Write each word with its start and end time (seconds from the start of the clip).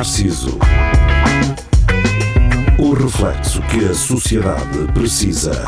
Narciso. 0.00 0.58
O 2.78 2.94
reflexo 2.94 3.60
que 3.64 3.84
a 3.84 3.92
sociedade 3.92 4.90
precisa. 4.94 5.62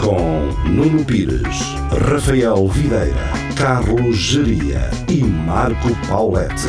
Com 0.00 0.46
Nuno 0.68 1.04
Pires, 1.04 1.74
Rafael 2.08 2.68
Videira, 2.68 3.16
Carlos 3.56 4.16
Geria 4.16 4.88
e 5.08 5.24
Marco 5.24 5.88
Paulette. 6.06 6.68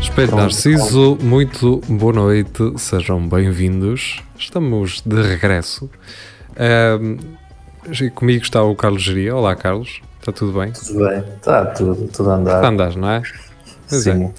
Espelho 0.00 0.36
Narciso, 0.36 1.18
muito 1.20 1.80
boa 1.88 2.12
noite, 2.12 2.74
sejam 2.76 3.28
bem-vindos. 3.28 4.22
Estamos 4.38 5.02
de 5.04 5.20
regresso. 5.20 5.90
E 6.56 7.38
comigo 8.14 8.42
está 8.42 8.62
o 8.62 8.74
Carlos 8.74 9.02
Geria. 9.02 9.34
Olá, 9.34 9.56
Carlos, 9.56 10.00
está 10.20 10.32
tudo 10.32 10.58
bem? 10.58 10.72
Tudo 10.72 11.06
bem, 11.06 11.24
está 11.36 11.66
tudo, 11.66 12.08
tudo 12.08 12.30
a 12.30 12.34
andar. 12.34 12.56
Está 12.56 12.66
a 12.66 12.70
andar, 12.70 12.96
não 12.96 13.10
é? 13.10 13.22
Pois 13.88 14.06
é. 14.06 14.14
Sim. 14.14 14.32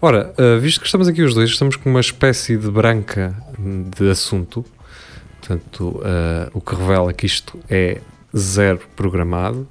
Ora, 0.00 0.32
ah, 0.38 0.58
visto 0.58 0.80
que 0.80 0.86
estamos 0.86 1.08
aqui 1.08 1.22
os 1.22 1.34
dois, 1.34 1.50
estamos 1.50 1.76
com 1.76 1.90
uma 1.90 2.00
espécie 2.00 2.56
de 2.56 2.70
branca 2.70 3.34
de 3.96 4.10
assunto. 4.10 4.64
Portanto, 5.40 6.00
ah, 6.04 6.48
o 6.52 6.60
que 6.60 6.74
revela 6.74 7.12
que 7.12 7.26
isto 7.26 7.58
é 7.68 8.00
zero 8.36 8.80
programado 8.94 9.66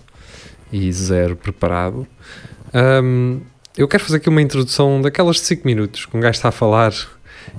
e 0.72 0.92
zero 0.92 1.36
preparado. 1.36 2.06
Ahm, 2.74 3.40
eu 3.78 3.88
quero 3.88 4.04
fazer 4.04 4.18
aqui 4.18 4.30
uma 4.30 4.42
introdução 4.42 5.02
daquelas 5.02 5.38
de 5.38 5.44
5 5.44 5.66
minutos, 5.66 6.06
que 6.06 6.18
um 6.18 6.20
gajo 6.20 6.38
está 6.38 6.50
a 6.50 6.52
falar 6.52 6.94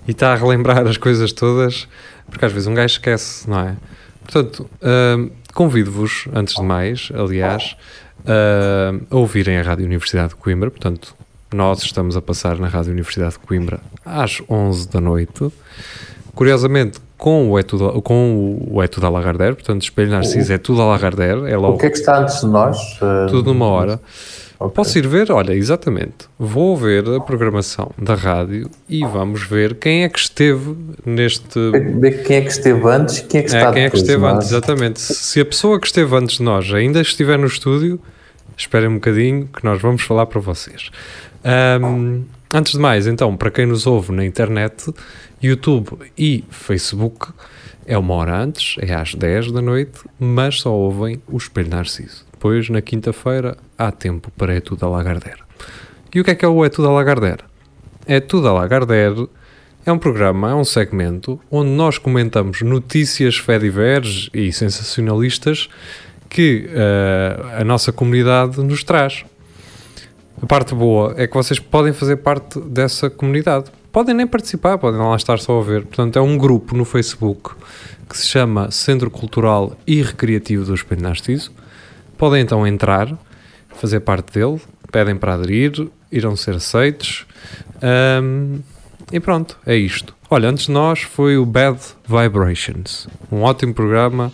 e 0.06 0.10
está 0.10 0.32
a 0.32 0.36
relembrar 0.36 0.86
as 0.86 0.96
coisas 0.96 1.32
todas, 1.32 1.88
porque 2.28 2.44
às 2.44 2.52
vezes 2.52 2.66
um 2.66 2.74
gajo 2.74 2.94
esquece, 2.94 3.48
não 3.48 3.60
é? 3.60 3.76
Portanto, 4.22 4.68
ahm, 4.82 5.30
convido-vos, 5.56 6.28
antes 6.34 6.54
de 6.54 6.62
mais, 6.62 7.10
aliás, 7.14 7.76
a 9.10 9.16
ouvirem 9.16 9.56
a 9.56 9.62
Rádio 9.62 9.86
Universidade 9.86 10.28
de 10.28 10.36
Coimbra. 10.36 10.70
Portanto, 10.70 11.14
nós 11.52 11.82
estamos 11.82 12.14
a 12.14 12.20
passar 12.20 12.58
na 12.58 12.68
Rádio 12.68 12.92
Universidade 12.92 13.32
de 13.32 13.38
Coimbra 13.38 13.80
às 14.04 14.42
11 14.48 14.90
da 14.90 15.00
noite. 15.00 15.50
Curiosamente, 16.34 16.98
com 17.16 17.50
o 17.50 17.58
É 17.58 17.62
Tudo, 17.62 18.02
com 18.02 18.58
o 18.70 18.82
É 18.82 18.86
Tudo 18.86 19.06
a 19.06 19.08
Lagardère, 19.08 19.54
portanto, 19.54 19.80
Espelho 19.80 20.10
Narciso 20.10 20.52
é 20.52 20.58
tudo 20.58 20.82
a 20.82 20.84
Lagardère, 20.84 21.50
é 21.50 21.56
O 21.56 21.60
logo 21.62 21.78
que 21.78 21.86
é 21.86 21.90
que 21.90 21.96
está 21.96 22.18
antes 22.18 22.42
de 22.42 22.46
nós? 22.48 22.78
Tudo 23.30 23.54
numa 23.54 23.66
hora. 23.66 23.98
Ok. 24.58 24.74
Posso 24.74 24.98
ir 24.98 25.06
ver? 25.06 25.30
Olha, 25.30 25.52
exatamente. 25.54 26.28
Vou 26.38 26.76
ver 26.76 27.08
a 27.08 27.20
programação 27.20 27.90
da 27.98 28.14
rádio 28.14 28.70
e 28.88 29.00
vamos 29.04 29.42
ver 29.42 29.74
quem 29.76 30.04
é 30.04 30.08
que 30.08 30.18
esteve 30.18 30.76
neste. 31.04 31.58
Ver 32.00 32.22
quem 32.24 32.36
é 32.36 32.40
que 32.42 32.50
esteve 32.50 32.88
antes 32.88 33.20
quem 33.20 33.40
é 33.40 33.42
que 33.42 33.48
está 33.48 33.68
É, 33.70 33.72
quem 33.72 33.82
é 33.84 33.90
que 33.90 33.96
depois, 33.96 34.02
esteve 34.02 34.22
não 34.22 34.28
é? 34.28 34.32
antes, 34.32 34.48
exatamente. 34.48 35.00
Se 35.00 35.40
a 35.40 35.44
pessoa 35.44 35.80
que 35.80 35.86
esteve 35.86 36.14
antes 36.16 36.36
de 36.38 36.42
nós 36.42 36.72
ainda 36.72 37.00
estiver 37.00 37.38
no 37.38 37.46
estúdio, 37.46 38.00
esperem 38.56 38.88
um 38.88 38.94
bocadinho 38.94 39.48
que 39.48 39.64
nós 39.64 39.80
vamos 39.80 40.02
falar 40.02 40.26
para 40.26 40.40
vocês. 40.40 40.90
Ahm, 41.44 42.22
antes 42.52 42.72
de 42.72 42.78
mais, 42.78 43.06
então, 43.06 43.36
para 43.36 43.50
quem 43.50 43.66
nos 43.66 43.86
ouve 43.86 44.12
na 44.12 44.24
internet, 44.24 44.92
YouTube 45.42 45.90
e 46.16 46.44
Facebook, 46.50 47.28
é 47.86 47.96
uma 47.96 48.14
hora 48.14 48.36
antes, 48.36 48.76
é 48.80 48.92
às 48.92 49.14
10 49.14 49.52
da 49.52 49.62
noite, 49.62 50.00
mas 50.18 50.60
só 50.60 50.72
ouvem 50.72 51.22
o 51.28 51.36
Espelho 51.36 51.70
Narciso. 51.70 52.26
Depois, 52.32 52.68
na 52.68 52.82
quinta-feira, 52.82 53.56
há 53.78 53.92
tempo 53.92 54.30
para 54.36 54.54
É 54.54 54.60
Tudo 54.60 54.84
a 54.84 54.88
Lagardère. 54.88 55.40
E 56.14 56.20
o 56.20 56.24
que 56.24 56.32
é 56.32 56.34
que 56.34 56.44
é 56.44 56.48
o 56.48 56.64
É 56.64 56.68
Tudo 56.68 56.88
a 56.88 56.92
Lagardère? 56.92 57.44
É 58.06 58.20
Tudo 58.20 58.48
a 58.48 58.52
Lagardère 58.52 59.28
é 59.86 59.92
um 59.92 59.98
programa, 59.98 60.50
é 60.50 60.54
um 60.54 60.64
segmento 60.64 61.38
onde 61.48 61.70
nós 61.70 61.96
comentamos 61.96 62.60
notícias 62.60 63.36
fediveres 63.36 64.28
e 64.34 64.52
sensacionalistas 64.52 65.68
que 66.28 66.68
eh, 66.68 67.60
a 67.60 67.62
nossa 67.62 67.92
comunidade 67.92 68.60
nos 68.64 68.82
traz. 68.82 69.24
A 70.42 70.46
parte 70.46 70.74
boa 70.74 71.14
é 71.16 71.28
que 71.28 71.34
vocês 71.34 71.60
podem 71.60 71.92
fazer 71.92 72.16
parte 72.16 72.60
dessa 72.60 73.08
comunidade. 73.08 73.70
Podem 73.96 74.14
nem 74.14 74.26
participar, 74.26 74.76
podem 74.76 75.00
lá 75.00 75.16
estar 75.16 75.38
só 75.38 75.58
a 75.58 75.62
ver. 75.62 75.86
Portanto, 75.86 76.18
é 76.18 76.20
um 76.20 76.36
grupo 76.36 76.76
no 76.76 76.84
Facebook 76.84 77.54
que 78.06 78.18
se 78.18 78.26
chama 78.26 78.70
Centro 78.70 79.10
Cultural 79.10 79.74
e 79.86 80.02
Recreativo 80.02 80.66
do 80.66 80.74
Espelho 80.74 81.00
Narciso. 81.00 81.50
Podem 82.18 82.42
então 82.42 82.66
entrar, 82.66 83.10
fazer 83.70 84.00
parte 84.00 84.38
dele, 84.38 84.60
pedem 84.92 85.16
para 85.16 85.32
aderir, 85.32 85.88
irão 86.12 86.36
ser 86.36 86.56
aceitos. 86.56 87.24
Ahm, 87.80 88.58
e 89.10 89.18
pronto, 89.18 89.58
é 89.64 89.74
isto. 89.74 90.14
Olha, 90.28 90.50
antes 90.50 90.66
de 90.66 90.72
nós 90.72 91.00
foi 91.00 91.38
o 91.38 91.46
Bad 91.46 91.80
Vibrations. 92.06 93.08
Um 93.32 93.40
ótimo 93.44 93.72
programa, 93.72 94.30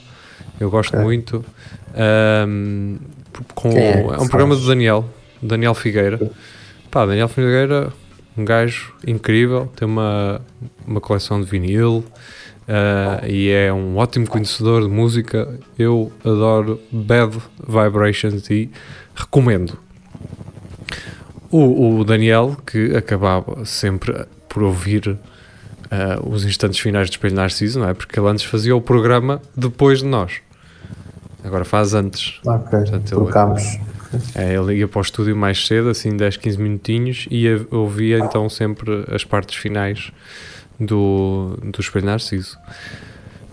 eu 0.58 0.70
gosto 0.70 0.94
Ok. 0.94 1.04
muito. 1.04 1.44
Ahm, 1.94 2.96
com, 3.54 3.70
é 3.70 3.92
é, 3.92 4.18
um 4.18 4.26
programa 4.26 4.56
do 4.56 4.66
Daniel, 4.66 5.08
Daniel 5.40 5.74
Figueira. 5.74 6.32
Pá, 6.90 7.06
Daniel 7.06 7.28
Figueira, 7.28 7.92
um 8.37 8.44
gajo 8.44 8.94
incrível, 9.06 9.70
tem 9.76 9.87
uma, 9.87 10.41
uma 10.87 11.00
coleção 11.00 11.41
de 11.41 11.47
vinil 11.48 12.04
ah, 12.69 13.26
e 13.26 13.50
é 13.50 13.72
um 13.72 13.97
ótimo 13.97 14.26
conhecedor 14.26 14.82
de 14.82 14.88
música. 14.88 15.59
Eu 15.78 16.12
adoro 16.25 16.81
Bad 16.91 17.37
Vibrations 17.66 18.48
e 18.50 18.70
recomendo. 19.15 19.78
O, 21.50 21.98
o 21.98 22.04
Daniel, 22.04 22.56
que 22.66 22.97
acabava 22.97 23.65
sempre 23.66 24.25
por 24.49 24.62
ouvir 24.62 25.19
ah, 25.91 26.19
os 26.26 26.44
instantes 26.47 26.78
finais 26.78 27.09
de 27.10 27.16
Espelho 27.16 27.34
Narciso, 27.34 27.78
não 27.81 27.88
é? 27.88 27.94
Porque 27.94 28.19
ele 28.19 28.28
antes 28.28 28.44
fazia 28.44 28.75
o 28.75 28.81
programa 28.81 29.43
depois 29.54 29.99
de 29.99 30.06
nós. 30.06 30.41
Agora 31.44 31.64
faz 31.64 31.93
antes. 31.93 32.38
Ok, 32.47 32.70
Portanto, 32.70 32.93
ele- 32.94 33.04
trocámos. 33.09 33.78
É, 34.34 34.54
ele 34.54 34.74
ia 34.76 34.88
para 34.88 34.98
o 34.98 35.02
estúdio 35.02 35.34
mais 35.36 35.66
cedo, 35.66 35.88
assim 35.88 36.16
10, 36.16 36.36
15 36.36 36.58
minutinhos, 36.58 37.26
e 37.30 37.46
eu- 37.46 37.66
ouvia 37.70 38.18
então 38.18 38.48
sempre 38.48 39.04
as 39.10 39.24
partes 39.24 39.56
finais 39.56 40.12
do, 40.78 41.56
do 41.62 41.80
Espelho 41.80 42.06
Narciso. 42.06 42.56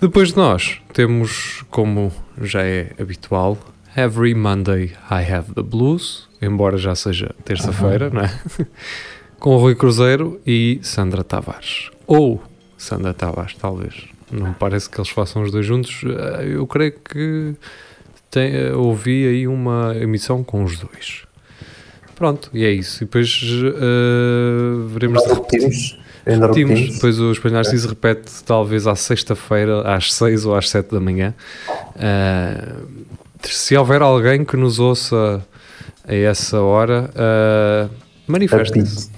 Depois 0.01 0.29
de 0.29 0.37
nós, 0.37 0.81
temos, 0.93 1.63
como 1.69 2.11
já 2.41 2.61
é 2.63 2.91
habitual, 2.99 3.57
Every 3.97 4.33
Monday 4.33 4.93
I 5.11 5.31
Have 5.33 5.53
the 5.53 5.61
Blues, 5.63 6.27
embora 6.41 6.77
já 6.77 6.95
seja 6.95 7.35
terça-feira, 7.43 8.09
não 8.09 8.21
é? 8.21 8.39
Com 9.39 9.55
Rui 9.57 9.75
Cruzeiro 9.75 10.39
e 10.45 10.79
Sandra 10.81 11.23
Tavares. 11.23 11.89
Ou 12.05 12.41
Sandra 12.77 13.13
Tavares, 13.13 13.55
talvez. 13.55 13.95
Não 14.31 14.49
me 14.49 14.53
parece 14.55 14.89
que 14.89 14.97
eles 14.99 15.09
façam 15.09 15.41
os 15.41 15.51
dois 15.51 15.65
juntos. 15.65 16.01
Eu 16.45 16.67
creio 16.67 16.91
que 16.93 17.55
tem, 18.29 18.55
eh, 18.55 18.73
ouvi 18.73 19.27
aí 19.27 19.47
uma 19.47 19.95
emissão 19.99 20.43
com 20.43 20.63
os 20.63 20.77
dois. 20.79 21.23
Pronto, 22.15 22.49
e 22.53 22.65
é 22.65 22.71
isso. 22.71 23.03
E 23.03 23.05
depois 23.05 23.39
eh, 23.41 24.87
veremos 24.87 25.21
Ainda 25.23 25.33
repetimos. 25.35 25.99
Ainda 26.25 26.47
Repetimos. 26.47 26.69
repetimos. 26.75 26.95
Depois 26.95 27.19
o 27.19 27.31
Espelho 27.31 27.53
Narciso 27.55 27.87
repete 27.87 28.31
talvez 28.45 28.85
à 28.87 28.95
sexta-feira, 28.95 29.81
às 29.81 30.13
6 30.13 30.45
ou 30.45 30.55
às 30.55 30.69
7 30.69 30.91
da 30.91 30.99
manhã. 30.99 31.33
Eh, 31.97 32.73
se 33.41 33.75
houver 33.77 34.01
alguém 34.01 34.43
que 34.43 34.57
nos 34.57 34.79
ouça 34.79 35.41
a 36.07 36.13
essa 36.13 36.59
hora, 36.61 37.09
eh, 37.15 37.87
manifestem-se. 38.27 39.09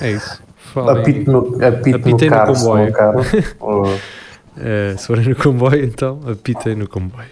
É 0.00 0.12
isso. 0.12 0.42
Falem. 0.72 1.02
Apito 1.02 1.30
no, 1.30 1.38
apito 1.64 1.96
Apitem 1.96 2.30
no 2.30 2.36
no 2.36 2.42
carro, 2.42 2.54
comboio. 2.54 2.92
carro. 2.92 3.20
Se 4.96 5.06
forem 5.06 5.28
no 5.28 5.36
comboio, 5.36 5.84
então 5.84 6.20
apitem 6.26 6.74
no 6.76 6.88
comboio. 6.88 7.26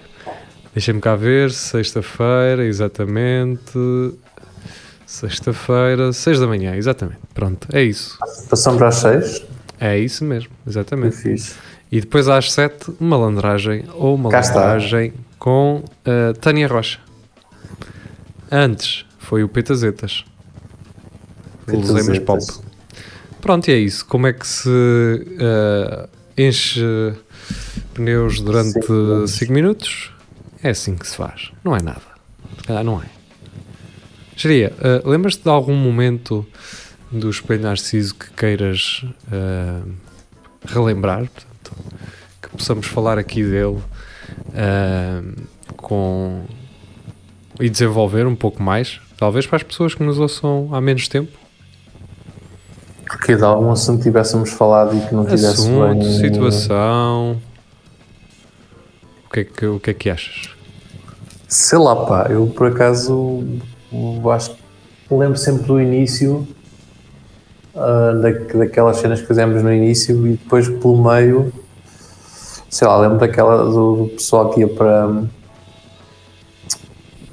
Deixem-me 0.74 1.00
cá 1.00 1.14
ver, 1.14 1.50
sexta-feira, 1.50 2.64
exatamente. 2.64 3.72
Sexta-feira, 5.06 6.12
6 6.12 6.40
da 6.40 6.46
manhã, 6.46 6.74
exatamente. 6.74 7.20
Pronto, 7.34 7.68
é 7.72 7.82
isso. 7.82 8.18
Passamos 8.48 8.80
às 8.80 8.94
seis. 8.94 9.44
É 9.78 9.98
isso 9.98 10.24
mesmo, 10.24 10.50
exatamente. 10.66 11.16
fixe. 11.16 11.54
E 11.90 12.00
depois 12.00 12.26
às 12.26 12.50
7, 12.50 12.94
malandragem 12.98 13.84
ou 13.94 14.16
malandragem 14.16 15.12
com 15.38 15.84
eh, 16.06 16.32
Tânia 16.40 16.66
Rocha. 16.66 16.98
Antes 18.50 19.04
foi 19.18 19.44
o 19.44 19.48
Petazetas. 19.48 20.24
Guloseimas 21.68 22.18
Pop. 22.20 22.42
Pronto, 23.42 23.68
e 23.68 23.72
é 23.72 23.78
isso. 23.78 24.06
Como 24.06 24.26
é 24.26 24.32
que 24.32 24.46
se 24.46 24.70
eh, 25.38 26.08
enche 26.38 27.12
pneus 27.92 28.40
durante 28.40 28.72
Cinco 28.80 28.92
minutos. 28.92 29.32
5 29.32 29.52
minutos? 29.52 30.12
É 30.62 30.70
assim 30.70 30.96
que 30.96 31.06
se 31.06 31.16
faz. 31.16 31.50
Não 31.64 31.74
é 31.74 31.82
nada. 31.82 32.02
Se 32.58 32.64
calhar 32.64 32.84
não 32.84 33.00
é. 33.00 33.06
Geria, 34.36 34.72
eh, 34.80 35.02
lembras-te 35.04 35.42
de 35.42 35.48
algum 35.48 35.74
momento 35.74 36.46
do 37.10 37.28
espelho 37.28 37.62
narciso 37.62 38.14
que 38.14 38.30
queiras 38.30 39.04
eh, 39.30 39.82
relembrar? 40.64 41.20
Portanto, 41.20 41.72
que 42.40 42.48
possamos 42.48 42.86
falar 42.86 43.18
aqui 43.18 43.42
dele 43.44 43.78
eh, 44.54 45.22
com 45.76 46.44
e 47.60 47.68
desenvolver 47.68 48.26
um 48.26 48.34
pouco 48.34 48.62
mais, 48.62 49.00
talvez 49.16 49.46
para 49.46 49.56
as 49.56 49.62
pessoas 49.62 49.94
que 49.94 50.02
nos 50.02 50.18
ouçam 50.18 50.68
há 50.72 50.80
menos 50.80 51.06
tempo. 51.06 51.36
Porque 53.06 53.36
de 53.36 53.44
algum 53.44 53.70
assunto 53.70 54.02
tivéssemos 54.02 54.50
falado 54.50 54.96
e 54.96 55.00
que 55.06 55.14
não 55.14 55.24
tivesse 55.24 55.46
Assunto, 55.46 56.00
bem. 56.00 56.18
situação. 56.18 57.40
O 59.32 59.34
que, 59.34 59.40
é 59.40 59.44
que, 59.44 59.64
o 59.66 59.80
que 59.80 59.90
é 59.90 59.94
que 59.94 60.10
achas? 60.10 60.50
Sei 61.48 61.78
lá, 61.78 61.96
pá, 62.04 62.26
eu 62.28 62.48
por 62.48 62.66
acaso 62.66 63.42
acho 64.30 64.50
que 64.50 65.14
lembro 65.14 65.38
sempre 65.38 65.62
do 65.64 65.80
início, 65.80 66.46
ah, 67.74 68.12
da, 68.12 68.30
daquelas 68.58 68.98
cenas 68.98 69.22
que 69.22 69.26
fizemos 69.26 69.62
no 69.62 69.72
início 69.72 70.26
e 70.26 70.32
depois 70.32 70.68
pelo 70.68 71.02
meio, 71.02 71.50
sei 72.68 72.86
lá, 72.86 73.00
lembro 73.00 73.16
daquela 73.20 73.64
do, 73.64 73.96
do 74.04 74.08
pessoal 74.10 74.50
que 74.50 74.60
ia 74.60 74.68
para 74.68 75.22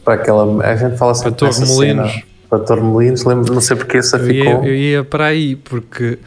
para 0.06 0.13
aquela. 0.13 0.63
A 0.63 0.75
gente 0.78 0.96
fala 0.98 1.13
sempre 1.13 1.34
Para 1.34 1.50
Torremolinos. 1.50 2.12
cena. 2.12 2.24
Para 2.50 2.60
Torremolinos, 2.60 3.25
lembro, 3.25 3.54
não 3.54 3.60
sei 3.60 3.75
porque 3.75 3.98
essa 3.98 4.16
Eu 4.16 4.31
ia, 4.31 4.46
ficou. 4.46 4.66
eu 4.66 4.74
ia 4.74 5.04
para 5.04 5.25
aí, 5.25 5.57
porque 5.57 6.18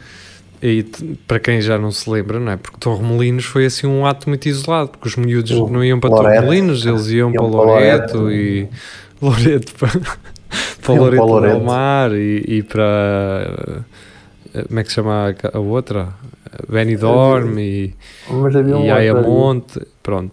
e 0.65 0.83
para 1.27 1.39
quem 1.39 1.59
já 1.61 1.77
não 1.77 1.91
se 1.91 2.09
lembra, 2.09 2.39
não 2.39 2.51
é? 2.53 2.57
Porque 2.57 2.77
Torremolinos 2.79 3.43
foi 3.45 3.65
assim 3.65 3.85
um 3.85 4.05
ato 4.05 4.29
muito 4.29 4.47
isolado, 4.47 4.89
porque 4.91 5.07
os 5.09 5.15
miúdos 5.17 5.51
O 5.51 5.67
não 5.67 5.83
iam 5.83 5.99
para 5.99 6.09
Loreto. 6.09 6.35
Torremolinos, 6.35 6.85
eles 6.85 7.07
iam, 7.09 7.29
Iam 7.31 7.33
para 7.33 7.45
Loreto 7.45 8.17
Loreto. 8.19 8.31
e 8.31 8.67
Loreto 9.21 9.73
para, 9.75 9.99
para 10.81 10.93
Loreto 10.95 11.23
para 11.23 11.25
Loreto. 11.31 11.59
do 11.59 11.65
Mar 11.65 12.11
e, 12.13 12.43
e 12.47 12.63
para 12.63 13.83
eh, 14.53 14.63
como 14.67 14.79
é 14.79 14.83
que 14.83 14.89
se 14.89 14.95
chama 14.95 15.35
a 15.53 15.59
outra? 15.59 16.09
Benidorm 16.69 17.57
e, 17.59 17.95
um 18.29 18.85
e. 18.85 18.89
Ayamonte, 18.91 19.81
pronto. 20.03 20.31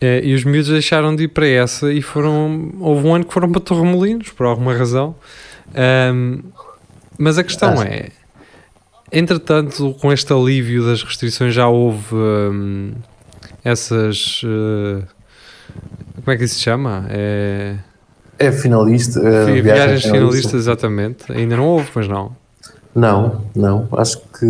Eh, 0.00 0.20
e 0.22 0.34
os 0.34 0.44
miúdos 0.44 0.68
deixaram 0.68 1.16
de 1.16 1.24
ir 1.24 1.28
para 1.28 1.46
essa 1.48 1.90
e 1.92 2.02
foram. 2.02 2.72
Houve 2.78 3.06
um 3.08 3.14
ano 3.14 3.24
que 3.24 3.32
foram 3.32 3.50
para 3.50 3.60
Torremolinos, 3.62 4.28
por 4.30 4.46
alguma 4.46 4.74
razão. 4.74 5.14
Ahm, 5.74 6.40
mas 7.18 7.38
a 7.38 7.42
questão 7.44 7.70
Acho- 7.72 7.84
é: 7.84 8.10
entretanto, 9.12 9.94
com 10.00 10.12
este 10.12 10.32
alívio 10.32 10.84
das 10.84 11.02
restrições, 11.02 11.54
já 11.54 11.68
houve 11.68 12.14
ahm, 12.14 12.92
essas. 13.64 14.42
eh, 14.44 15.02
como 16.24 16.30
é 16.34 16.36
que 16.36 16.44
isso 16.44 16.54
se 16.56 16.62
chama? 16.62 17.06
É, 17.10 17.76
É 18.38 18.50
finalista. 18.52 19.20
viagem 19.20 19.62
viagens 19.62 20.02
finalista. 20.02 20.10
finalistas, 20.10 20.54
exatamente. 20.54 21.32
Ainda 21.32 21.56
não 21.56 21.66
houve, 21.66 21.88
mas 21.94 22.08
não. 22.08 22.36
Não, 22.94 23.44
não. 23.54 23.88
Acho 23.92 24.18
que. 24.38 24.44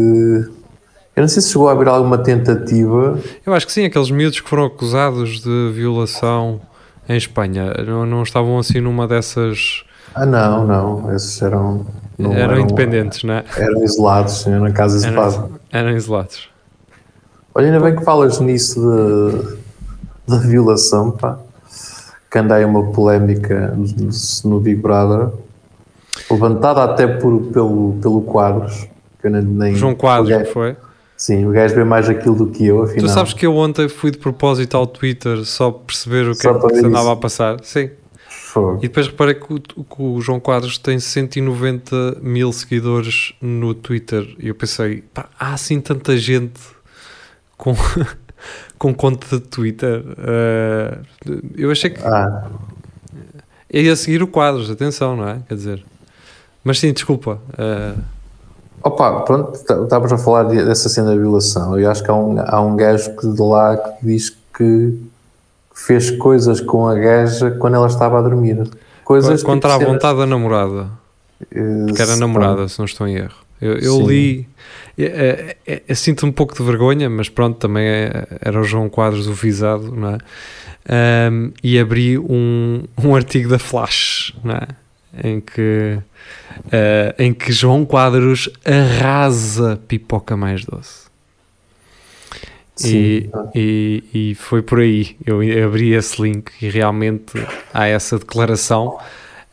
Eu 1.16 1.22
não 1.22 1.28
sei 1.28 1.40
se 1.42 1.48
chegou 1.50 1.68
a 1.68 1.72
haver 1.72 1.88
alguma 1.88 2.18
tentativa. 2.18 3.18
Eu 3.44 3.54
acho 3.54 3.66
que 3.66 3.72
sim, 3.72 3.84
aqueles 3.86 4.10
miúdos 4.10 4.38
que 4.40 4.48
foram 4.48 4.66
acusados 4.66 5.40
de 5.40 5.70
violação 5.72 6.60
em 7.08 7.16
Espanha 7.16 7.72
não, 7.86 8.04
não 8.04 8.22
estavam 8.22 8.58
assim 8.58 8.80
numa 8.80 9.08
dessas. 9.08 9.82
Ah, 10.16 10.24
não, 10.26 10.66
não. 10.66 11.14
Esses 11.14 11.40
eram. 11.42 11.84
não 12.18 12.32
eram, 12.32 12.58
independentes, 12.58 13.22
não 13.22 13.34
é? 13.34 13.44
Eram 13.56 13.84
isolados, 13.84 14.46
eram 14.46 14.72
casas 14.72 15.04
Eram, 15.04 15.12
isoladas. 15.28 15.50
eram 15.70 15.90
isolados. 15.90 16.48
Olha, 17.54 17.66
ainda 17.66 17.80
bem 17.80 17.94
que 17.96 18.04
falas 18.04 18.40
nisso 18.40 18.80
de, 18.80 20.32
da 20.32 20.38
violação, 20.40 21.10
pá. 21.10 21.38
Que 22.30 22.38
anda 22.38 22.54
aí 22.56 22.64
uma 22.64 22.90
polémica 22.92 23.74
no, 24.44 24.60
Big 24.60 24.80
Brother, 24.80 25.28
levantada 26.30 26.82
até 26.84 27.06
por, 27.06 27.40
pelo, 27.52 27.98
pelo 28.02 28.22
Quadros. 28.22 28.86
Que 29.20 29.26
eu 29.26 29.30
nem, 29.30 29.42
nem- 29.42 29.74
João 29.74 29.94
Quadros, 29.94 30.28
gajo- 30.30 30.50
foi? 30.52 30.76
Sim, 31.16 31.46
o 31.46 31.50
gajo 31.50 31.74
vê 31.74 31.82
mais 31.84 32.10
aquilo 32.10 32.34
do 32.34 32.46
que 32.48 32.66
eu, 32.66 32.82
afinal. 32.82 33.06
Tu 33.06 33.08
sabes 33.08 33.32
que 33.32 33.46
eu 33.46 33.54
ontem 33.56 33.88
fui 33.88 34.10
de 34.10 34.18
propósito 34.18 34.76
ao 34.76 34.86
Twitter 34.86 35.44
só 35.46 35.70
para 35.70 35.86
perceber 35.86 36.28
o 36.28 36.34
que 36.36 36.46
é 36.46 36.52
que 36.52 36.74
se 36.74 36.84
andava 36.84 37.04
isso. 37.04 37.10
a 37.12 37.16
passar. 37.16 37.56
Sim. 37.62 37.90
Fogo. 38.56 38.78
E 38.78 38.88
depois 38.88 39.06
reparei 39.06 39.34
que 39.34 39.52
o, 39.52 39.60
que 39.60 40.02
o 40.02 40.20
João 40.20 40.40
Quadros 40.40 40.78
tem 40.78 40.98
190 40.98 42.18
mil 42.22 42.50
seguidores 42.52 43.34
no 43.40 43.74
Twitter. 43.74 44.26
E 44.38 44.48
eu 44.48 44.54
pensei, 44.54 45.02
pá, 45.12 45.26
há 45.38 45.52
assim 45.54 45.80
tanta 45.80 46.16
gente 46.16 46.58
com, 47.56 47.74
com 48.78 48.94
conta 48.94 49.36
de 49.38 49.40
Twitter. 49.46 50.02
Eh, 50.18 50.98
eu 51.56 51.70
achei 51.70 51.90
que 51.90 52.00
Ah, 52.02 52.48
ia 53.72 53.94
seguir 53.96 54.22
o 54.22 54.26
Quadros, 54.26 54.70
atenção, 54.70 55.16
não 55.16 55.28
é? 55.28 55.40
Quer 55.48 55.54
dizer. 55.54 55.84
Mas 56.64 56.78
sim, 56.80 56.92
desculpa. 56.92 57.38
eh, 57.58 57.94
opa, 58.82 59.20
pronto, 59.20 59.52
tá- 59.64 59.82
estavas 59.82 60.12
a 60.12 60.18
falar 60.18 60.44
de- 60.44 60.64
dessa 60.64 60.88
cena 60.88 61.08
da 61.10 61.16
violação. 61.16 61.78
Eu 61.78 61.90
acho 61.90 62.02
que 62.02 62.10
há 62.10 62.14
um, 62.14 62.38
há 62.40 62.60
um 62.60 62.74
gajo 62.76 63.14
que 63.16 63.28
de 63.28 63.42
lá 63.42 63.76
que 63.76 64.06
diz 64.06 64.30
que 64.56 64.98
fez 65.76 66.10
coisas 66.10 66.60
com 66.60 66.88
a 66.88 66.94
gaja 66.94 67.50
quando 67.52 67.74
ela 67.74 67.86
estava 67.86 68.18
a 68.18 68.22
dormir. 68.22 68.68
Coisas 69.04 69.42
contra 69.42 69.74
a 69.74 69.78
tipo, 69.78 69.92
vontade 69.92 70.18
da 70.18 70.26
namorada. 70.26 70.88
que 71.94 72.02
era 72.02 72.16
namorada, 72.16 72.66
se 72.66 72.78
não 72.78 72.86
estou 72.86 73.06
em 73.06 73.16
erro. 73.16 73.36
Eu, 73.60 73.74
eu 73.78 74.06
li, 74.06 74.48
é, 74.98 75.56
é, 75.66 75.82
é, 75.86 75.94
sinto 75.94 76.26
um 76.26 76.32
pouco 76.32 76.54
de 76.54 76.62
vergonha, 76.62 77.08
mas 77.08 77.28
pronto, 77.28 77.58
também 77.58 77.86
é- 77.86 78.26
era 78.40 78.60
o 78.60 78.64
João 78.64 78.88
Quadros 78.88 79.26
o 79.26 79.32
visado, 79.32 79.94
não 79.94 80.10
é? 80.10 80.18
Ahm, 80.88 81.52
e 81.62 81.78
abri 81.78 82.18
um, 82.18 82.84
um 83.02 83.14
artigo 83.14 83.48
da 83.48 83.58
Flash, 83.58 84.34
não 84.42 84.54
é? 84.54 84.66
Em 85.24 85.40
que, 85.40 85.98
ah, 86.72 87.14
em 87.18 87.32
que 87.32 87.50
João 87.52 87.84
Quadros 87.84 88.50
arrasa 88.64 89.80
pipoca 89.88 90.36
mais 90.36 90.64
doce. 90.64 91.05
E, 92.84 93.30
e, 93.54 94.04
e 94.12 94.34
foi 94.34 94.60
por 94.62 94.80
aí. 94.80 95.16
Eu 95.24 95.40
abri 95.66 95.94
esse 95.94 96.20
link 96.20 96.50
e 96.60 96.68
realmente 96.68 97.32
há 97.72 97.86
essa 97.86 98.18
declaração 98.18 98.98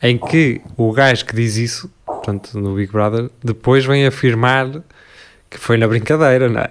em 0.02 0.18
que 0.18 0.60
o 0.76 0.92
gajo 0.92 1.24
que 1.24 1.34
diz 1.34 1.56
isso, 1.56 1.90
portanto, 2.04 2.58
no 2.58 2.74
Big 2.74 2.92
Brother, 2.92 3.30
depois 3.42 3.86
vem 3.86 4.06
afirmar 4.06 4.82
que 5.48 5.58
foi 5.58 5.76
na 5.76 5.86
brincadeira, 5.86 6.48
não 6.48 6.60
é? 6.60 6.70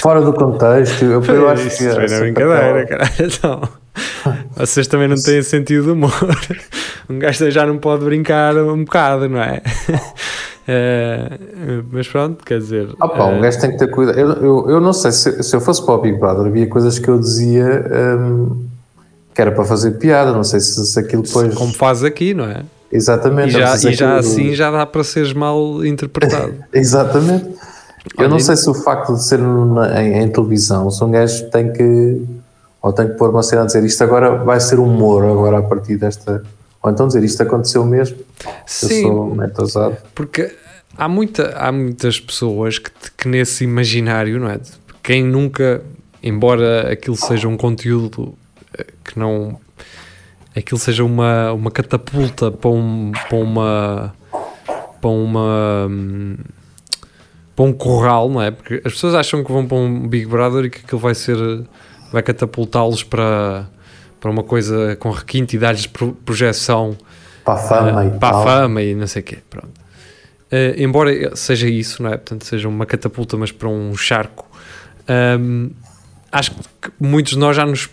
Fora 0.00 0.20
do 0.20 0.32
contexto, 0.32 1.04
eu, 1.04 1.24
eu 1.24 1.48
acho 1.48 1.68
Isso 1.68 1.78
que 1.78 1.90
foi 1.90 2.08
na 2.08 2.18
brincadeira, 2.18 2.86
caralho. 2.86 3.12
Então, 3.20 3.68
vocês 4.56 4.86
também 4.86 5.08
não 5.08 5.16
têm 5.16 5.42
sentido 5.42 5.84
de 5.84 5.90
humor. 5.90 6.12
Um 7.08 7.18
gajo 7.18 7.50
já 7.50 7.66
não 7.66 7.76
pode 7.76 8.04
brincar 8.04 8.56
um 8.56 8.84
bocado, 8.84 9.28
não 9.28 9.42
é? 9.42 9.60
Eh, 10.68 11.38
mas 11.90 12.06
pronto, 12.08 12.44
quer 12.44 12.58
dizer. 12.58 12.88
Ah, 13.00 13.08
pá, 13.08 13.24
um 13.26 13.38
eh, 13.38 13.40
gajo 13.40 13.60
tem 13.60 13.70
que 13.72 13.78
ter 13.78 13.88
cuidado. 13.88 14.18
Eu, 14.18 14.30
eu, 14.32 14.70
eu 14.70 14.80
não 14.80 14.92
sei 14.92 15.10
se, 15.12 15.42
se 15.42 15.54
eu 15.56 15.60
fosse 15.60 15.84
para 15.84 15.94
o 15.94 15.98
Big 16.00 16.18
Brother, 16.18 16.46
havia 16.46 16.66
coisas 16.68 16.98
que 16.98 17.08
eu 17.08 17.18
dizia 17.18 17.84
hum, 18.18 18.66
que 19.34 19.40
era 19.40 19.50
para 19.52 19.64
fazer 19.64 19.92
piada. 19.92 20.32
Não 20.32 20.44
sei 20.44 20.60
se, 20.60 20.84
se 20.86 20.98
aquilo 20.98 21.22
depois. 21.22 21.54
como 21.54 21.72
faz 21.72 22.04
aqui, 22.04 22.34
não 22.34 22.44
é? 22.44 22.62
E 22.92 22.96
Exatamente. 22.96 23.52
não 23.52 23.60
já, 23.60 23.76
e 23.90 23.94
já 23.94 24.16
assim 24.18 24.54
já 24.54 24.70
dá 24.70 24.84
para 24.84 25.02
seres 25.04 25.32
mal 25.32 25.84
interpretado. 25.84 26.54
Exatamente. 26.72 27.48
Eu 28.18 28.28
não 28.28 28.36
e- 28.38 28.40
sei 28.42 28.56
se 28.56 28.68
o 28.68 28.74
facto 28.74 29.14
de 29.14 29.22
ser 29.22 29.38
na- 29.38 30.02
em, 30.02 30.22
em 30.22 30.28
televisão, 30.28 30.90
se 30.90 31.02
um 31.04 31.10
gajo 31.10 31.48
tem 31.50 31.72
que. 31.72 32.22
Ou 32.82 32.92
tem 32.92 33.08
que 33.08 33.14
pôr 33.14 33.28
uma 33.30 33.42
cena 33.42 33.62
a 33.62 33.66
dizer 33.66 33.84
isto 33.84 34.02
agora 34.02 34.36
vai 34.42 34.58
ser 34.58 34.78
humor 34.78 35.22
agora 35.24 35.58
a 35.58 35.62
partir 35.62 35.96
desta. 35.98 36.42
Ou 36.82 36.90
então 36.90 37.06
dizer 37.06 37.22
isto 37.22 37.42
aconteceu 37.42 37.84
mesmo. 37.84 38.16
Eu 38.18 38.52
Sim, 38.66 39.02
sou 39.02 39.34
metasado. 39.34 39.96
Porque 40.14 40.54
há, 40.96 41.08
muita, 41.08 41.54
há 41.56 41.70
muitas 41.70 42.18
pessoas 42.18 42.78
que, 42.78 42.90
que 43.16 43.28
nesse 43.28 43.64
imaginário, 43.64 44.40
não 44.40 44.48
é? 44.48 44.58
Quem 45.02 45.22
nunca, 45.22 45.82
embora 46.22 46.90
aquilo 46.90 47.16
seja 47.16 47.48
um 47.48 47.56
conteúdo 47.56 48.34
eh, 48.76 48.86
que 49.04 49.18
não. 49.18 49.58
aquilo 50.56 50.78
seja 50.78 51.04
uma, 51.04 51.52
uma 51.52 51.70
catapulta 51.70 52.50
para, 52.50 52.70
um, 52.70 53.12
para 53.28 53.38
uma. 53.38 54.14
para 55.00 55.10
uma. 55.10 55.86
hum, 55.90 56.36
para 57.54 57.64
um 57.64 57.72
corral, 57.74 58.30
não 58.30 58.40
é? 58.40 58.50
Porque 58.50 58.80
as 58.84 58.92
pessoas 58.92 59.14
acham 59.14 59.44
que 59.44 59.52
vão 59.52 59.66
para 59.66 59.76
um 59.76 60.08
Big 60.08 60.24
Brother 60.26 60.64
e 60.64 60.70
que 60.70 60.78
aquilo 60.78 61.00
vai 61.00 61.14
ser. 61.14 61.36
vai 62.10 62.22
catapultá-los 62.22 63.02
para. 63.02 63.68
Para 64.20 64.30
uma 64.30 64.42
coisa 64.42 64.96
com 64.96 65.10
requinte 65.10 65.56
e 65.56 65.58
dar-lhes 65.58 65.86
pro- 65.86 66.12
projeção 66.12 66.96
Para 67.44 67.54
a 67.54 67.56
fama 67.58 68.00
ah, 68.00 68.06
e 68.06 68.10
para 68.18 68.42
fama 68.42 68.82
e 68.82 68.94
não 68.94 69.06
sei 69.06 69.22
o 69.22 69.24
quê. 69.24 69.38
Pronto. 69.48 69.70
Ah, 70.52 70.74
embora 70.76 71.34
seja 71.36 71.68
isso, 71.68 72.02
não 72.02 72.10
é? 72.10 72.16
Portanto, 72.16 72.44
seja 72.44 72.68
uma 72.68 72.84
catapulta, 72.86 73.36
mas 73.36 73.50
para 73.52 73.68
um 73.68 73.96
charco, 73.96 74.46
ahm, 75.08 75.70
acho 76.30 76.50
que 76.52 76.90
muitos 77.00 77.32
de 77.34 77.38
nós 77.38 77.56
já 77.56 77.64
nos 77.66 77.88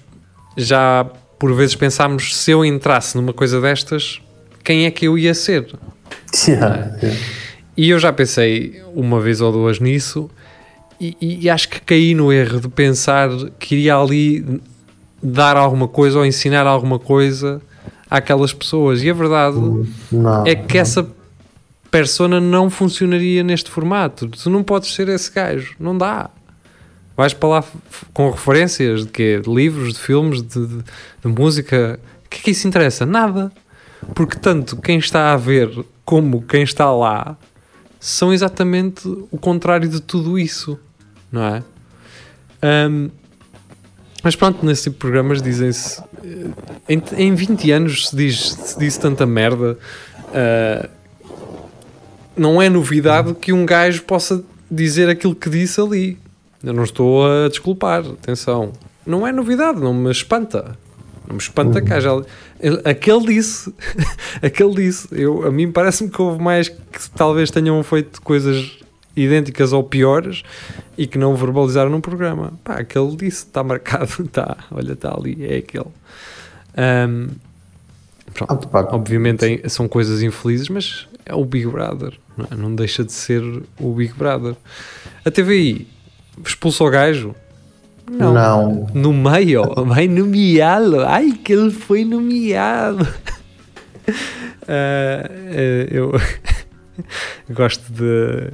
já 0.56 1.06
por 1.40 1.54
vezes 1.54 1.76
pensámos 1.76 2.36
se 2.36 2.50
eu 2.52 2.66
entrasse 2.66 3.16
numa 3.16 3.32
coisa 3.32 3.62
destas, 3.62 4.20
quem 4.64 4.86
é 4.86 4.92
que 4.92 5.08
eu 5.08 5.18
ia 5.18 5.34
ser? 5.34 5.68
Yeah, 6.48 6.98
yeah. 7.02 7.20
E 7.78 7.90
eu 7.90 8.00
já 8.00 8.12
pensei 8.12 8.82
uma 8.94 9.20
vez 9.22 9.40
ou 9.40 9.52
duas 9.52 9.80
nisso 9.80 10.30
e- 11.00 11.16
e 11.22 11.50
acho 11.50 11.70
que 11.70 11.80
caí 11.82 12.14
no 12.16 12.34
erro 12.34 12.60
de 12.60 12.68
pensar 12.68 13.30
que 13.60 13.76
iria 13.76 13.96
ali 13.96 14.60
dar 15.22 15.58
alguma 15.58 15.88
coisa 15.88 16.20
ou 16.20 16.26
ensinar 16.26 16.66
alguma 16.68 17.00
coisa 17.00 17.62
àquelas 18.10 18.54
pessoas. 18.54 19.02
E 19.04 19.10
a 19.10 19.14
verdade 19.14 19.58
Não. 20.12 20.46
é 20.46 20.56
que 20.56 20.78
essa 20.78 21.08
persona 21.90 22.40
não 22.40 22.70
funcionaria 22.70 23.44
neste 23.44 23.70
formato. 23.72 24.28
Tu 24.28 24.50
não 24.50 24.64
podes 24.64 24.94
ser 24.94 25.08
esse 25.10 25.32
gajo, 25.32 25.76
não 25.80 25.98
dá. 25.98 26.30
Vais 27.16 27.34
para 27.34 27.50
lá 27.50 27.64
com 28.14 28.30
referências 28.30 29.02
de 29.06 29.12
quê? 29.12 29.40
De 29.44 29.50
livros, 29.52 29.94
de 29.94 30.00
filmes, 30.00 30.42
de, 30.42 30.66
de- 30.68 30.84
de 31.24 31.28
música. 31.28 32.00
O 32.26 32.30
que 32.30 32.38
é 32.38 32.42
que 32.44 32.52
isso 32.52 32.68
interessa? 32.68 33.06
Nada. 33.06 33.52
Porque 34.14 34.38
tanto 34.38 34.78
quem 34.78 35.00
está 35.00 35.34
a 35.34 35.38
ver 35.38 35.84
como 36.06 36.44
quem 36.44 36.62
está 36.62 36.92
lá 36.92 37.36
são 38.00 38.32
exatamente 38.32 39.08
o 39.32 39.38
contrário 39.40 39.90
de 39.90 40.00
tudo 40.00 40.38
isso, 40.38 40.80
não 41.32 41.42
é? 41.44 41.64
Ahm, 42.62 43.10
mas 44.28 44.36
pronto, 44.36 44.66
nesse 44.66 44.84
tipo 44.84 44.96
de 44.96 45.00
programas 45.00 45.42
dizem-se 45.42 46.04
em, 46.90 47.02
em 47.16 47.34
20 47.34 47.72
anos 47.72 48.10
se, 48.10 48.14
diz, 48.14 48.52
se 48.52 48.78
disse 48.78 49.00
tanta 49.00 49.26
merda. 49.26 49.80
Uh, 50.28 50.90
não 52.36 52.62
é 52.62 52.68
novidade 52.68 53.34
que 53.36 53.54
um 53.54 53.66
gajo 53.66 54.04
possa 54.04 54.44
dizer 54.70 55.08
aquilo 55.08 55.34
que 55.34 55.50
disse 55.50 55.80
ali. 55.80 56.18
Eu 56.62 56.74
não 56.74 56.84
estou 56.84 57.26
a 57.26 57.48
desculpar, 57.48 58.06
atenção. 58.06 58.74
Não 59.06 59.26
é 59.26 59.32
novidade, 59.32 59.80
não 59.80 59.94
me 59.94 60.12
espanta. 60.12 60.78
Não 61.26 61.36
me 61.36 61.42
espanta 61.42 61.82
que 61.82 61.94
haja. 61.94 62.10
Aquele 62.84 63.28
disse, 63.28 63.74
aquele 64.44 64.76
disse. 64.76 65.08
Eu, 65.10 65.48
a 65.48 65.52
mim 65.52 65.72
parece-me 65.72 66.10
que 66.10 66.22
houve 66.22 66.44
mais 66.44 66.68
que 66.68 67.10
talvez 67.16 67.50
tenham 67.50 67.82
feito 67.82 68.22
coisas 68.22 68.78
idênticas 69.18 69.74
ou 69.74 69.84
piores 69.84 70.44
e 70.98 71.08
que 71.08 71.18
não 71.18 71.36
verbalizaram 71.36 71.90
num 71.90 72.00
programa. 72.02 72.54
Pá, 72.64 72.76
aquele 72.76 73.16
disse, 73.16 73.46
está 73.46 73.64
marcado, 73.64 74.24
está, 74.24 74.58
olha, 74.72 74.94
está 74.94 75.14
ali, 75.14 75.46
é 75.46 75.58
aquele. 75.58 75.86
Um, 76.78 77.30
pronto, 78.34 78.70
ah, 78.72 78.88
obviamente 78.92 79.62
é, 79.64 79.68
são 79.68 79.88
coisas 79.88 80.22
infelizes, 80.22 80.70
mas 80.70 81.08
é 81.26 81.34
o 81.34 81.44
Big 81.44 81.66
Brother, 81.68 82.14
não, 82.38 82.46
é? 82.52 82.56
não, 82.56 82.76
deixa 82.76 83.04
de 83.04 83.12
ser 83.12 83.42
o 83.80 83.94
Big 83.94 84.14
Brother. 84.14 84.56
A 85.26 85.32
TVI 85.32 85.88
expulsou 86.46 86.88
o 86.88 86.92
gajo? 86.92 87.36
Não. 88.10 88.34
não. 88.34 88.88
No 88.94 89.12
meio, 89.12 89.64
vai 89.86 90.08
nomeá-lo. 90.08 91.02
Ai, 91.02 91.32
que 91.32 91.52
ele 91.54 91.72
foi 91.72 92.06
nomeado. 92.06 93.04
Uh, 94.64 94.64
uh, 94.64 95.88
eu 95.90 96.14
gosto 97.50 97.84
de. 97.92 98.52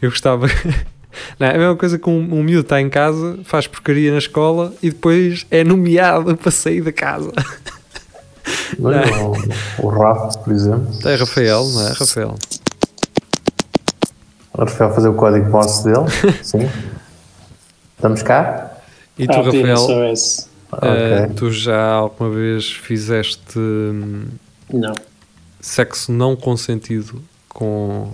Eu 0.00 0.10
gostava. 0.10 0.46
Não, 1.38 1.46
é 1.46 1.54
a 1.54 1.58
mesma 1.58 1.76
coisa 1.76 1.98
que 1.98 2.08
um, 2.08 2.18
um 2.18 2.42
miúdo 2.42 2.62
está 2.62 2.80
em 2.80 2.90
casa, 2.90 3.38
faz 3.44 3.66
porcaria 3.66 4.10
na 4.10 4.18
escola 4.18 4.72
e 4.82 4.90
depois 4.90 5.46
é 5.50 5.62
nomeado 5.62 6.34
para 6.36 6.50
sair 6.50 6.80
da 6.80 6.92
casa. 6.92 7.32
Não, 8.78 8.90
não. 8.90 9.32
O, 9.78 9.86
o 9.86 9.88
Rafa, 9.88 10.38
por 10.38 10.52
exemplo. 10.52 10.88
É 11.08 11.14
Rafael, 11.14 11.64
não 11.64 11.88
é? 11.88 11.92
Rafael. 11.92 12.34
O 14.52 14.60
Rafael 14.60 14.94
fazer 14.94 15.08
o 15.08 15.14
código 15.14 15.48
Morse 15.50 15.84
dele. 15.84 16.04
Sim. 16.42 16.68
Estamos 17.96 18.22
cá? 18.22 18.72
E 19.18 19.26
tu, 19.26 19.32
ah, 19.32 19.42
Rafael? 19.42 19.86
Uh, 20.72 21.34
tu 21.36 21.52
já 21.52 21.92
alguma 21.92 22.30
vez 22.30 22.70
fizeste 22.70 23.58
hum, 23.58 24.26
não. 24.72 24.94
sexo 25.60 26.10
não 26.10 26.34
consentido 26.34 27.22
com 27.48 28.12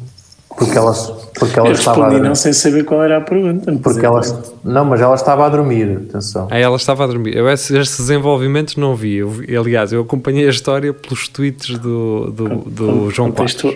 porque 0.61 0.77
ela, 0.77 0.93
porque 1.39 1.59
ela 1.59 1.69
eu 1.69 1.73
estava 1.73 2.07
a 2.07 2.19
não 2.19 2.35
sem 2.35 2.53
saber 2.53 2.85
qual 2.85 3.03
era 3.03 3.17
a 3.17 3.21
pergunta. 3.23 3.73
Porque 3.83 4.05
ela, 4.05 4.21
não, 4.63 4.85
mas 4.85 5.01
ela 5.01 5.15
estava 5.15 5.47
a 5.47 5.49
dormir, 5.49 6.07
atenção. 6.11 6.49
Ah, 6.51 6.59
ela 6.59 6.77
estava 6.77 7.05
a 7.05 7.07
dormir. 7.07 7.35
Eu 7.35 7.49
esses, 7.49 7.71
esses 7.71 7.97
desenvolvimentos 7.97 8.77
não 8.77 8.95
vi. 8.95 9.17
Eu, 9.17 9.33
aliás, 9.59 9.91
eu 9.91 10.03
acompanhei 10.03 10.47
a 10.47 10.51
história 10.51 10.93
pelos 10.93 11.29
tweets 11.29 11.79
do, 11.79 12.31
do, 12.31 12.49
do 12.69 13.11
João 13.11 13.33
Contexto, 13.33 13.75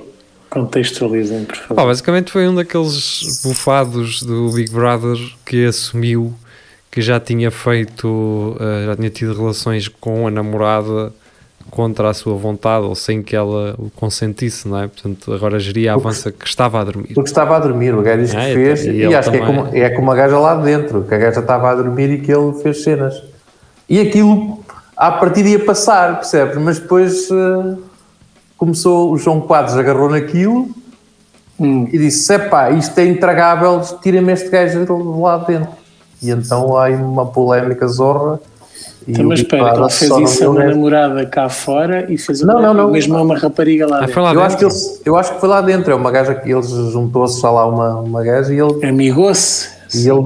Contextualizem, 0.50 1.47
por 1.47 1.57
favor. 1.57 1.83
Oh, 1.83 1.87
basicamente 1.87 2.31
foi 2.31 2.47
um 2.47 2.55
daqueles 2.55 3.41
bufados 3.43 4.23
do 4.23 4.50
Big 4.50 4.71
Brother 4.71 5.17
que 5.47 5.64
assumiu 5.64 6.35
que 6.91 7.00
já 7.00 7.19
tinha 7.19 7.50
feito, 7.50 8.07
uh, 8.07 8.85
já 8.85 8.95
tinha 8.95 9.09
tido 9.09 9.35
relações 9.35 9.88
com 9.88 10.26
a 10.26 10.31
namorada 10.31 11.14
contra 11.71 12.11
a 12.11 12.14
sua 12.14 12.35
vontade 12.35 12.85
ou 12.85 12.94
sem 12.94 13.23
que 13.23 13.35
ela 13.35 13.75
o 13.78 13.90
consentisse, 13.90 14.68
não 14.68 14.78
é? 14.78 14.88
Portanto, 14.88 15.33
agora 15.33 15.59
geria 15.59 15.92
a 15.92 15.94
avança 15.94 16.30
que 16.30 16.47
estava 16.47 16.80
a 16.80 16.85
dormir. 16.85 17.14
Porque 17.14 17.28
estava 17.28 17.56
a 17.56 17.59
dormir, 17.59 17.94
o 17.94 18.02
gajo 18.02 18.23
disse 18.23 18.35
que 18.35 18.40
ah, 18.40 18.54
fez, 18.54 18.85
e, 18.85 18.90
e 18.90 19.14
acho 19.14 19.30
também. 19.30 19.44
que 19.44 19.50
é 19.50 19.54
como, 19.54 19.76
é 19.76 19.90
como 19.90 20.11
a 20.11 20.14
gaja 20.14 20.38
lá 20.38 20.54
dentro, 20.56 21.04
que 21.04 21.14
a 21.14 21.18
gaja 21.18 21.40
estava 21.40 21.71
a 21.71 21.75
dormir 21.75 22.11
e 22.11 22.21
que 22.21 22.33
ele 22.33 22.52
fez 22.62 22.83
cenas. 22.83 23.23
E 23.88 24.00
aquilo, 24.00 24.61
à 24.97 25.12
partida 25.12 25.49
ia 25.49 25.64
passar, 25.64 26.16
percebes? 26.16 26.56
Mas 26.56 26.78
depois 26.78 27.30
uh, 27.30 27.78
começou, 28.56 29.12
o 29.12 29.18
João 29.18 29.40
Quadros 29.40 29.76
agarrou 29.76 30.09
naquilo 30.09 30.71
hum. 31.59 31.88
e 31.92 31.99
disse: 31.99 32.33
é 32.33 32.38
pá, 32.38 32.71
isto 32.71 32.99
é 32.99 33.06
intragável, 33.06 33.80
tira-me 34.02 34.33
este 34.33 34.49
gajo 34.49 34.85
de 34.85 35.21
lá 35.21 35.38
dentro. 35.38 35.85
E 36.23 36.30
então 36.30 36.76
há 36.78 36.88
uma 36.88 37.26
polémica 37.26 37.87
zorra 37.87 38.40
então, 39.07 39.27
mas 39.27 39.41
espera, 39.41 39.77
ele 39.77 39.91
fez 39.91 40.11
isso 40.19 40.45
a 40.45 40.51
uma 40.51 40.65
namorada 40.65 41.27
cá 41.27 41.49
fora 41.49 42.11
e 42.11 42.17
fez 42.17 42.41
não, 42.41 42.61
não, 42.61 42.73
não. 42.73 42.91
mesmo 42.91 43.17
a 43.17 43.23
uma 43.23 43.37
rapariga 43.37 43.87
lá 43.87 43.99
ah, 43.99 44.07
dentro. 44.07 44.23
Lá 44.23 44.33
eu, 44.33 44.41
acho 44.43 44.57
que 44.57 44.65
ele, 44.65 44.75
eu 45.05 45.17
acho 45.17 45.35
que 45.35 45.41
foi 45.41 45.49
lá 45.49 45.61
dentro, 45.61 45.93
é 45.93 45.95
uma 45.95 46.11
gaja 46.11 46.35
que 46.35 46.51
eles 46.51 46.69
juntou-se 46.69 47.45
lá 47.45 47.67
uma, 47.67 48.01
uma 48.01 48.25
gaja 48.25 48.53
e 48.53 48.59
ele. 48.59 48.87
Amigou-se. 48.87 49.69
E 49.95 50.09
ele 50.09 50.25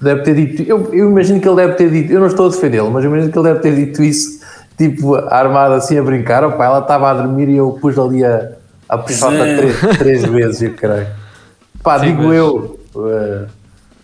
deve 0.00 0.22
ter 0.22 0.34
dito. 0.34 0.62
Eu, 0.62 0.94
eu 0.94 1.10
imagino 1.10 1.40
que 1.40 1.48
ele 1.48 1.56
deve 1.56 1.74
ter 1.74 1.90
dito. 1.90 2.12
Eu 2.12 2.20
não 2.20 2.28
estou 2.28 2.46
a 2.46 2.50
defendê-lo, 2.50 2.90
mas 2.90 3.04
eu 3.04 3.10
imagino 3.10 3.32
que 3.32 3.38
ele 3.38 3.48
deve 3.48 3.60
ter 3.60 3.74
dito 3.74 4.02
isso, 4.02 4.40
tipo, 4.78 5.16
armado 5.16 5.74
assim 5.74 5.98
a 5.98 6.02
brincar. 6.02 6.44
Opa, 6.44 6.64
ela 6.64 6.78
estava 6.78 7.10
a 7.10 7.14
dormir 7.14 7.48
e 7.48 7.56
eu 7.56 7.72
pus 7.80 7.98
ali 7.98 8.24
a, 8.24 8.52
a 8.88 8.96
puxar 8.96 9.32
é. 9.34 9.56
três, 9.56 9.98
três 9.98 10.24
vezes, 10.24 10.62
eu 10.62 10.74
creio. 10.74 11.08
Pá, 11.82 11.98
Sim, 11.98 12.06
digo 12.06 12.28
mas... 12.28 12.36
eu. 12.36 12.78
Uh, 12.94 13.46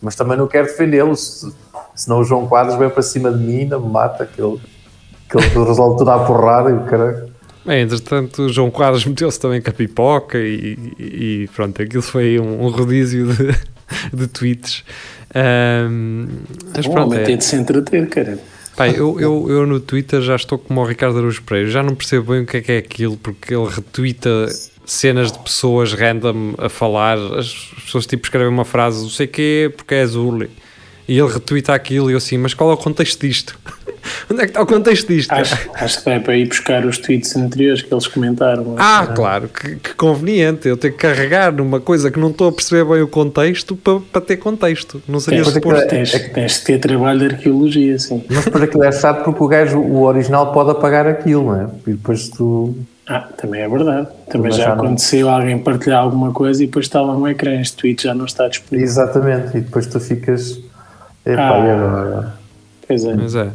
mas 0.02 0.16
também 0.16 0.36
não 0.36 0.46
quero 0.46 0.66
defendê-lo 0.66 1.14
Senão 1.94 2.20
o 2.20 2.24
João 2.24 2.46
Quadros 2.46 2.76
vem 2.76 2.88
para 2.88 3.02
cima 3.02 3.30
de 3.30 3.38
mim, 3.38 3.60
ainda 3.60 3.78
me 3.78 3.88
mata, 3.88 4.24
que 4.26 4.40
ele, 4.40 4.58
que 5.28 5.36
ele 5.36 5.64
resolve 5.64 5.98
tudo 5.98 6.10
à 6.10 6.24
porrada 6.24 6.70
e 6.70 6.74
o 6.74 6.84
caralho. 6.84 7.30
É, 7.66 7.80
entretanto, 7.82 8.42
o 8.42 8.48
João 8.48 8.70
Quadros 8.70 9.04
meteu-se 9.04 9.38
também 9.38 9.60
com 9.60 9.70
a 9.70 9.72
pipoca 9.72 10.38
e, 10.38 10.78
e, 10.98 11.48
pronto, 11.54 11.80
aquilo 11.82 12.02
foi 12.02 12.38
um, 12.38 12.64
um 12.64 12.68
rodízio 12.70 13.26
de, 13.26 13.54
de 14.16 14.26
tweets. 14.26 14.82
Um, 15.34 16.26
mas 16.74 16.86
Bom, 16.86 16.92
pronto, 16.92 17.14
é. 17.14 17.36
de 17.36 17.44
se 17.44 17.56
entreter, 17.56 18.08
cara. 18.08 18.38
Pai, 18.76 18.94
eu, 18.96 19.20
eu, 19.20 19.46
eu 19.50 19.66
no 19.66 19.78
Twitter 19.78 20.22
já 20.22 20.36
estou 20.36 20.58
como 20.58 20.80
o 20.80 20.84
Ricardo 20.84 21.18
Araújo 21.18 21.42
Pereira, 21.42 21.68
já 21.68 21.82
não 21.82 21.94
percebo 21.94 22.32
bem 22.32 22.42
o 22.42 22.46
que 22.46 22.56
é 22.56 22.60
que 22.62 22.72
é 22.72 22.78
aquilo, 22.78 23.16
porque 23.16 23.54
ele 23.54 23.68
retuita 23.68 24.46
cenas 24.86 25.30
de 25.30 25.38
pessoas 25.38 25.92
random 25.92 26.54
a 26.56 26.68
falar, 26.68 27.18
as 27.36 27.52
pessoas 27.84 28.06
tipo 28.06 28.24
escrevem 28.24 28.48
uma 28.48 28.64
frase, 28.64 29.02
não 29.02 29.10
sei 29.10 29.26
o 29.26 29.28
quê, 29.28 29.72
porque 29.76 29.94
é 29.94 30.02
azul 30.02 30.48
e 31.10 31.18
ele 31.18 31.28
retuita 31.28 31.74
aquilo 31.74 32.08
e 32.08 32.12
eu 32.12 32.18
assim, 32.18 32.38
mas 32.38 32.54
qual 32.54 32.70
é 32.70 32.74
o 32.74 32.76
contexto 32.76 33.20
disto? 33.26 33.58
Onde 34.30 34.42
é 34.42 34.44
que 34.44 34.50
está 34.50 34.62
o 34.62 34.66
contexto 34.66 35.08
disto? 35.08 35.32
Acho, 35.32 35.68
acho 35.74 36.04
que 36.04 36.08
é 36.08 36.20
para 36.20 36.36
ir 36.36 36.46
buscar 36.46 36.86
os 36.86 36.98
tweets 36.98 37.36
anteriores 37.36 37.82
que 37.82 37.92
eles 37.92 38.06
comentaram. 38.06 38.76
Ah, 38.78 39.08
é? 39.10 39.12
claro, 39.12 39.48
que, 39.48 39.74
que, 39.74 39.94
conveniente. 39.94 40.68
Eu 40.68 40.76
tenho 40.76 40.94
que 40.94 41.00
carregar 41.00 41.52
numa 41.52 41.80
coisa 41.80 42.12
que 42.12 42.18
não 42.18 42.30
estou 42.30 42.48
a 42.48 42.52
perceber 42.52 42.84
bem 42.84 43.02
o 43.02 43.08
contexto 43.08 43.74
para, 43.74 43.98
para 43.98 44.20
ter 44.20 44.36
contexto. 44.36 45.02
Não 45.08 45.18
seria 45.18 45.42
tens, 45.42 45.52
suposto. 45.52 45.88
Tens, 45.88 46.12
tens 46.12 46.52
de 46.60 46.64
ter 46.64 46.78
trabalho 46.78 47.18
de 47.18 47.34
arqueologia, 47.34 47.98
sim. 47.98 48.24
Mas 48.30 48.48
para 48.48 48.64
aquilo 48.64 48.84
é 48.84 48.92
chato 48.92 49.24
porque 49.24 49.42
o 49.42 49.48
gajo, 49.48 49.80
o 49.80 50.02
original, 50.04 50.52
pode 50.52 50.70
apagar 50.70 51.08
aquilo, 51.08 51.46
não 51.46 51.60
é? 51.60 51.68
E 51.88 51.92
depois 51.92 52.28
tu. 52.28 52.76
Ah, 53.08 53.28
também 53.36 53.62
é 53.62 53.68
verdade. 53.68 54.06
Também 54.30 54.52
já, 54.52 54.62
já 54.62 54.72
aconteceu 54.74 55.26
não... 55.26 55.34
alguém 55.34 55.58
partilhar 55.58 55.98
alguma 56.02 56.32
coisa 56.32 56.62
e 56.62 56.66
depois 56.66 56.86
está 56.86 57.02
lá 57.02 57.14
no 57.14 57.26
ecrã. 57.26 57.60
Este 57.60 57.76
tweet 57.76 58.04
já 58.04 58.14
não 58.14 58.26
está 58.26 58.46
disponível. 58.46 58.86
Exatamente, 58.86 59.58
e 59.58 59.60
depois 59.60 59.88
tu 59.88 59.98
ficas 59.98 60.69
Epá, 61.24 61.50
ah, 61.50 62.32
Pois 62.86 63.04
é. 63.04 63.14
Mas 63.14 63.34
é. 63.34 63.50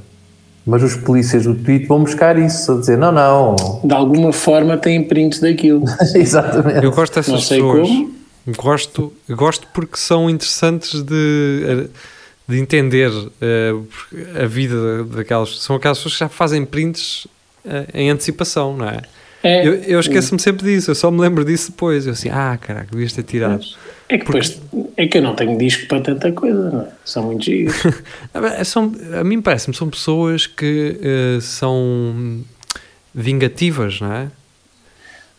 Mas 0.65 0.81
os 0.81 0.95
polícias 0.95 1.43
do 1.43 1.53
tweet 1.53 1.85
vão 1.85 2.03
buscar 2.03 2.39
isso, 2.39 2.71
a 2.71 2.79
dizer, 2.79 2.97
não, 2.97 3.11
não. 3.11 3.55
De 3.83 3.93
alguma 3.93 4.33
forma 4.33 4.77
têm 4.77 5.03
prints 5.03 5.39
daquilo. 5.39 5.83
Exatamente. 6.15 6.83
Eu 6.83 6.91
gosto 6.91 7.13
dessas 7.13 7.33
não 7.33 7.39
sei 7.39 7.61
pessoas. 7.61 7.87
Como. 7.87 8.15
Gosto, 8.57 9.13
gosto 9.29 9.67
porque 9.73 9.97
são 9.97 10.29
interessantes 10.29 11.01
de, 11.01 11.89
de 12.47 12.59
entender 12.59 13.09
uh, 13.09 13.87
a 14.39 14.45
vida 14.45 15.03
daquelas 15.03 15.59
São 15.59 15.75
aquelas 15.75 15.97
pessoas 15.97 16.13
que 16.13 16.19
já 16.19 16.29
fazem 16.29 16.63
prints 16.63 17.25
uh, 17.65 17.87
em 17.93 18.09
antecipação, 18.09 18.77
não 18.77 18.87
é? 18.87 19.01
é. 19.43 19.67
Eu, 19.67 19.73
eu 19.75 19.99
esqueço-me 19.99 20.39
sempre 20.39 20.65
disso, 20.65 20.91
eu 20.91 20.95
só 20.95 21.09
me 21.09 21.19
lembro 21.19 21.43
disso 21.43 21.71
depois. 21.71 22.05
Eu 22.05 22.13
assim, 22.13 22.29
ah, 22.29 22.57
caraca, 22.59 22.87
devias 22.91 23.13
ter 23.13 23.23
tirado. 23.23 23.65
É 24.07 24.17
que, 24.19 24.25
depois, 24.25 24.61
é 24.97 25.07
que 25.07 25.17
eu 25.17 25.21
não 25.21 25.35
tenho 25.35 25.57
disco 25.57 25.87
para 25.87 25.99
tanta 25.99 26.31
coisa, 26.31 26.69
não 26.69 26.81
é? 26.81 26.87
São 27.03 27.23
muito 27.23 27.43
giros. 27.43 27.75
são, 28.65 28.91
a 29.19 29.23
mim 29.23 29.41
parece-me 29.41 29.75
são 29.75 29.89
pessoas 29.89 30.45
que 30.45 30.99
uh, 31.37 31.41
são 31.41 32.43
vingativas, 33.13 33.99
não 33.99 34.13
é? 34.13 34.27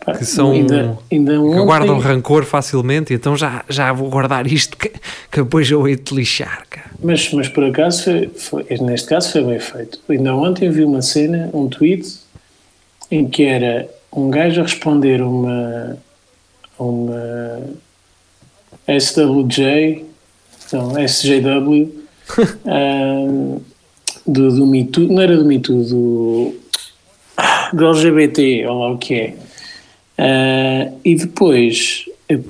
Pá, 0.04 0.14
que 0.14 0.24
são 0.24 0.52
ainda, 0.52 0.98
ainda 1.10 1.32
que 1.32 1.64
guardam 1.64 1.98
rancor 1.98 2.44
facilmente, 2.44 3.14
então 3.14 3.36
já, 3.36 3.64
já 3.68 3.92
vou 3.92 4.08
guardar 4.08 4.46
isto 4.46 4.76
que, 4.76 4.88
que 4.88 5.42
depois 5.42 5.70
eu 5.70 5.86
hei 5.86 5.96
de 5.96 6.14
lixar. 6.14 6.64
Cara. 6.68 6.90
Mas, 7.02 7.32
mas 7.32 7.48
por 7.48 7.64
acaso, 7.64 8.04
foi, 8.04 8.30
foi, 8.36 8.64
neste 8.80 9.08
caso, 9.08 9.32
foi 9.32 9.44
bem 9.44 9.60
feito. 9.60 10.00
Ainda 10.08 10.34
ontem 10.34 10.70
vi 10.70 10.84
uma 10.84 11.02
cena, 11.02 11.50
um 11.52 11.68
tweet, 11.68 12.18
em 13.10 13.28
que 13.28 13.44
era 13.44 13.88
um 14.12 14.30
gajo 14.30 14.60
a 14.60 14.64
responder 14.64 15.22
uma, 15.22 15.98
uma 16.78 17.62
SWJ, 18.88 20.04
então 20.66 20.94
SJW, 20.98 21.92
um, 22.64 23.60
do, 24.26 24.54
do 24.54 24.66
Me 24.66 24.84
Too, 24.84 25.08
não 25.08 25.22
era 25.22 25.36
do 25.36 25.44
Me 25.44 25.58
Too, 25.58 25.84
do, 25.84 26.54
do 27.72 27.86
LGBT, 27.86 28.66
ou 28.66 28.78
lá 28.80 28.92
o 28.92 28.98
que 28.98 29.14
é. 29.14 29.36
Uh, 30.18 30.98
e 31.04 31.14
depois, 31.14 32.06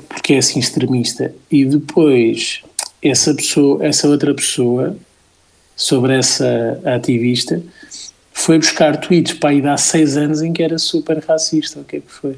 porque 0.08 0.34
é 0.34 0.38
assim 0.38 0.60
extremista, 0.60 1.34
e 1.50 1.64
depois 1.64 2.62
essa 3.02 3.34
pessoa, 3.34 3.84
essa 3.84 4.08
outra 4.08 4.34
pessoa, 4.34 4.96
sobre 5.76 6.16
essa 6.16 6.80
ativista, 6.84 7.62
foi 8.32 8.58
buscar 8.58 8.96
tweets 8.98 9.34
para 9.34 9.50
aí 9.50 9.60
de 9.60 9.68
há 9.68 9.76
seis 9.76 10.16
anos 10.16 10.40
em 10.42 10.52
que 10.52 10.62
era 10.62 10.78
super 10.78 11.22
racista. 11.26 11.80
O 11.80 11.84
que 11.84 11.96
é 11.96 12.00
que 12.00 12.10
foi? 12.10 12.36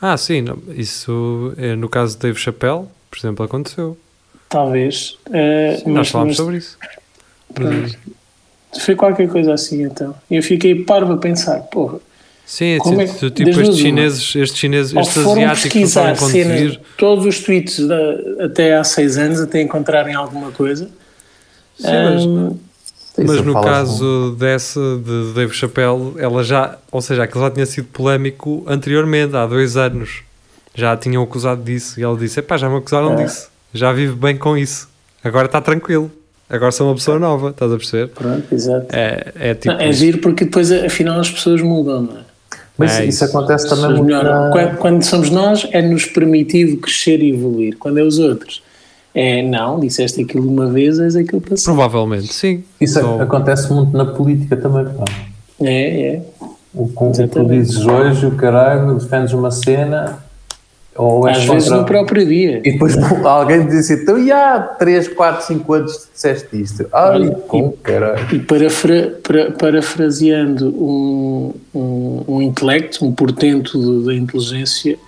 Ah, 0.00 0.16
sim, 0.16 0.44
isso 0.76 1.52
é, 1.56 1.74
no 1.74 1.88
caso 1.88 2.14
de 2.14 2.22
Dave 2.22 2.38
Chappelle, 2.38 2.86
por 3.10 3.18
exemplo, 3.18 3.44
aconteceu. 3.44 3.96
Talvez. 4.48 5.16
eh, 5.32 5.80
Sim, 5.84 5.90
nós 5.92 6.08
falámos 6.08 6.32
mas 6.32 6.36
sobre 6.36 6.56
isso. 6.58 6.78
Pronto. 7.54 7.98
Foi 8.80 8.94
qualquer 8.94 9.28
coisa 9.28 9.52
assim 9.54 9.82
então. 9.82 10.14
E 10.30 10.36
eu 10.36 10.42
fiquei 10.42 10.84
parvo 10.84 11.12
a 11.14 11.16
pensar, 11.16 11.60
porra, 11.62 11.98
Sim, 12.46 12.64
é 12.74 12.78
Como 12.78 13.00
é 13.00 13.06
tipo, 13.06 13.18
que- 13.20 13.30
tipo 13.30 13.60
estes 13.60 13.78
chineses, 13.78 14.34
estes 14.34 14.58
chineses, 14.58 14.92
estes 14.96 15.22
foram 15.22 15.48
asiáticos 15.48 15.90
sabem 15.92 16.14
cenas, 16.16 16.58
conduzir. 16.58 16.80
todos 16.96 17.24
os 17.26 17.38
tweets 17.38 17.86
da- 17.86 18.44
até 18.44 18.74
há 18.76 18.82
seis 18.82 19.16
anos, 19.16 19.40
até 19.40 19.60
encontrarem 19.62 20.16
alguma 20.16 20.50
coisa. 20.50 20.86
Sim, 21.78 21.86
mas- 21.86 22.24
Ahm, 22.24 22.56
Mas 23.18 23.30
Isso 23.32 23.44
no 23.44 23.52
caso 23.60 24.36
dessa 24.38 24.80
de 25.04 25.32
Dave 25.34 25.52
Chappelle, 25.52 26.14
ela 26.18 26.42
já, 26.42 26.78
ou 26.90 27.02
seja, 27.02 27.24
aquilo 27.24 27.42
já 27.44 27.50
tinha 27.50 27.66
sido 27.66 27.86
polémico 27.88 28.64
anteriormente, 28.66 29.36
há 29.36 29.46
dois 29.46 29.76
anos. 29.76 30.22
Já 30.80 30.92
a 30.92 30.96
tinham 30.96 31.22
acusado 31.22 31.62
disso 31.62 31.98
e 32.00 32.02
ela 32.02 32.16
disse: 32.16 32.40
Epá, 32.40 32.56
já 32.56 32.68
me 32.68 32.76
acusaram 32.76 33.12
É. 33.12 33.24
disso, 33.24 33.48
já 33.72 33.92
vive 33.92 34.14
bem 34.14 34.36
com 34.36 34.56
isso, 34.56 34.88
agora 35.22 35.46
está 35.46 35.60
tranquilo, 35.60 36.10
agora 36.48 36.72
sou 36.72 36.88
uma 36.88 36.94
pessoa 36.94 37.18
nova, 37.18 37.50
estás 37.50 37.72
a 37.72 37.76
perceber? 37.76 38.08
pronto, 38.08 38.44
exato. 38.54 38.86
É, 38.90 39.32
é 39.38 39.54
tipo. 39.54 39.74
Não, 39.74 39.80
é 39.80 39.92
giro 39.92 40.18
porque 40.18 40.44
depois 40.44 40.70
afinal 40.72 41.20
as 41.20 41.30
pessoas 41.30 41.60
mudam, 41.60 42.02
não 42.02 42.16
é? 42.18 42.20
Mas 42.78 42.92
É 42.98 43.04
isso, 43.04 43.24
isso. 43.24 43.36
acontece 43.36 43.66
As 43.66 43.78
também 43.78 43.98
muito 44.02 44.10
na... 44.10 44.48
Quando, 44.50 44.76
quando 44.78 45.02
somos 45.02 45.28
nós, 45.28 45.68
é-nos 45.70 46.06
permitido 46.06 46.78
crescer 46.78 47.20
e 47.22 47.30
evoluir. 47.30 47.76
Quando 47.78 47.98
é 47.98 48.02
os 48.02 48.18
outros, 48.18 48.62
é 49.14 49.42
não, 49.42 49.78
disseste 49.78 50.22
aquilo 50.22 50.48
uma 50.48 50.66
vez, 50.66 50.98
és 50.98 51.14
aquilo 51.14 51.42
passado. 51.42 51.74
Provavelmente, 51.74 52.32
sim. 52.32 52.64
Isso 52.80 52.98
Só- 52.98 53.20
acontece 53.20 53.70
muito 53.70 53.94
na 53.94 54.06
política 54.06 54.56
também, 54.56 54.86
pá. 54.94 55.04
É, 55.60 56.00
é. 56.14 56.22
O 56.72 56.88
que 56.88 57.26
tu 57.28 57.44
dizes 57.44 57.84
hoje, 57.84 58.24
o 58.24 58.30
caralho, 58.36 58.94
defendes 58.94 59.34
uma 59.34 59.50
cena, 59.50 60.18
ou 61.02 61.26
és 61.28 61.38
Às 61.38 61.44
vezes 61.44 61.64
contra- 61.68 61.78
no 61.80 61.84
próprio 61.86 62.26
dia. 62.26 62.60
E 62.64 62.72
depois 62.72 62.96
alguém 63.24 63.66
diz 63.66 63.90
assim, 63.90 64.02
então, 64.02 64.18
e 64.18 64.30
há 64.30 64.58
3, 64.60 65.08
4, 65.08 65.46
5 65.46 65.72
anos 65.72 66.08
disseste 66.12 66.60
isto. 66.60 66.86
Ai, 66.92 67.10
Olha, 67.12 67.30
com 67.30 67.72
caralho. 67.82 68.26
E 68.34 68.38
parafra, 68.38 69.14
para, 69.22 69.50
parafraseando 69.52 70.68
um, 70.68 71.54
um, 71.74 72.24
um 72.28 72.42
intelecto, 72.42 73.04
um 73.04 73.12
portento 73.12 74.04
da 74.04 74.14
inteligência 74.14 74.98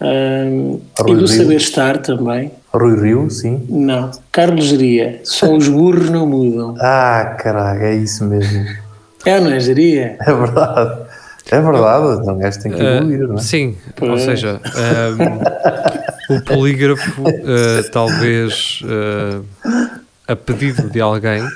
ahm, 0.00 0.78
e 1.00 1.04
do 1.14 1.18
Rio. 1.18 1.28
saber 1.28 1.56
estar 1.56 1.98
também, 1.98 2.50
Rui 2.74 3.00
Rio, 3.00 3.30
sim. 3.30 3.64
não. 3.68 4.10
Carlos 4.32 4.64
Geria, 4.64 5.20
só 5.24 5.54
os 5.54 5.68
burros 5.68 6.08
não 6.10 6.26
mudam. 6.26 6.74
Ah, 6.80 7.36
caralho, 7.38 7.82
é 7.82 7.94
isso 7.94 8.24
mesmo. 8.24 8.64
Ah, 9.24 9.30
É, 9.30 9.40
não 9.40 9.52
é, 9.52 9.60
Geria? 9.60 10.16
É 10.20 10.32
verdade. 10.32 11.01
É 11.52 11.60
verdade, 11.60 12.22
então 12.22 12.34
o 12.34 12.38
gajo 12.38 12.62
tem 12.62 12.72
que 12.72 12.80
Ah, 12.80 12.96
evoluir, 12.96 13.28
não 13.28 13.34
é? 13.34 13.38
Sim, 13.38 13.76
ou 14.00 14.16
seja, 14.16 14.58
ahm, 14.74 16.34
o 16.34 16.40
polígrafo 16.40 17.22
ah, 17.26 17.90
talvez 17.92 18.82
ah, 18.86 19.42
a 20.26 20.34
pedido 20.34 20.88
de 20.88 20.98
alguém, 20.98 21.46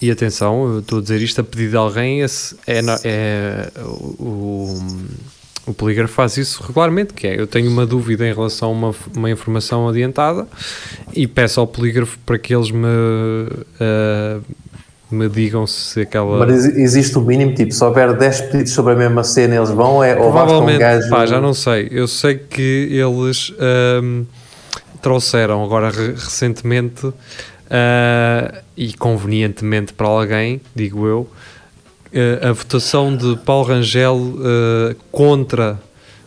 e 0.00 0.12
atenção, 0.12 0.74
eu 0.74 0.78
estou 0.78 1.00
a 1.00 1.02
dizer 1.02 1.20
isto 1.20 1.40
a 1.40 1.44
pedido 1.44 1.70
de 1.70 1.76
alguém, 1.76 2.20
esse 2.20 2.56
é, 2.68 2.80
é 3.02 3.70
o, 3.84 4.78
o, 5.66 5.74
polígrafo 5.74 6.14
faz 6.14 6.36
isso 6.36 6.62
regularmente, 6.62 7.12
que 7.12 7.26
é, 7.26 7.40
eu 7.40 7.48
tenho 7.48 7.68
uma 7.68 7.84
dúvida 7.84 8.24
em 8.24 8.32
relação 8.32 8.68
a 8.68 8.72
uma, 8.72 8.94
uma 9.16 9.28
informação 9.28 9.88
adiantada 9.88 10.46
e 11.12 11.26
peço 11.26 11.58
ao 11.58 11.66
polígrafo 11.66 12.16
para 12.24 12.38
que 12.38 12.54
eles 12.54 12.70
me, 12.70 12.86
ah, 13.80 14.38
me 15.10 15.28
digam 15.28 15.66
se 15.66 16.00
aquela... 16.02 16.38
Mas 16.46 16.64
exi- 16.66 16.80
existe 16.82 17.18
o 17.18 17.20
mínimo, 17.22 17.54
tipo, 17.54 17.72
se 17.72 17.82
houver 17.84 18.16
10 18.16 18.40
pedidos 18.42 18.72
sobre 18.72 18.92
a 18.92 18.96
mesma 18.96 19.24
cena, 19.24 19.56
eles 19.56 19.70
vão, 19.70 20.02
é, 20.02 20.16
ou 20.16 20.32
basta 20.32 20.56
um 20.58 20.78
gajo... 20.78 21.08
pá, 21.10 21.26
já 21.26 21.40
não 21.40 21.52
sei. 21.54 21.88
Eu 21.90 22.06
sei 22.08 22.36
que 22.36 22.88
eles 22.90 23.52
ahm, 23.58 24.22
trouxeram 25.02 25.64
agora 25.64 25.90
re- 25.90 26.12
recentemente 26.12 27.12
ah, 27.70 28.62
e 28.76 28.92
convenientemente 28.94 29.92
para 29.92 30.06
alguém, 30.08 30.60
digo 30.74 31.06
eu, 31.06 31.28
ah, 32.42 32.48
a 32.48 32.52
votação 32.52 33.16
de 33.16 33.36
Paulo 33.44 33.64
Rangel 33.66 34.18
ah, 34.38 34.94
contra 35.10 35.78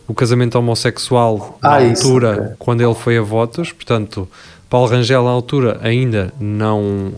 o 0.06 0.12
casamento 0.12 0.58
homossexual 0.58 1.58
na 1.62 1.74
Ah, 1.76 1.82
isso, 1.82 2.06
altura, 2.06 2.32
ok. 2.32 2.54
quando 2.58 2.82
ele 2.82 2.94
foi 2.94 3.16
a 3.16 3.22
votos. 3.22 3.72
Portanto, 3.72 4.28
Paulo 4.68 4.86
Rangel, 4.88 5.24
na 5.24 5.30
altura, 5.30 5.78
ainda 5.82 6.30
não. 6.38 7.12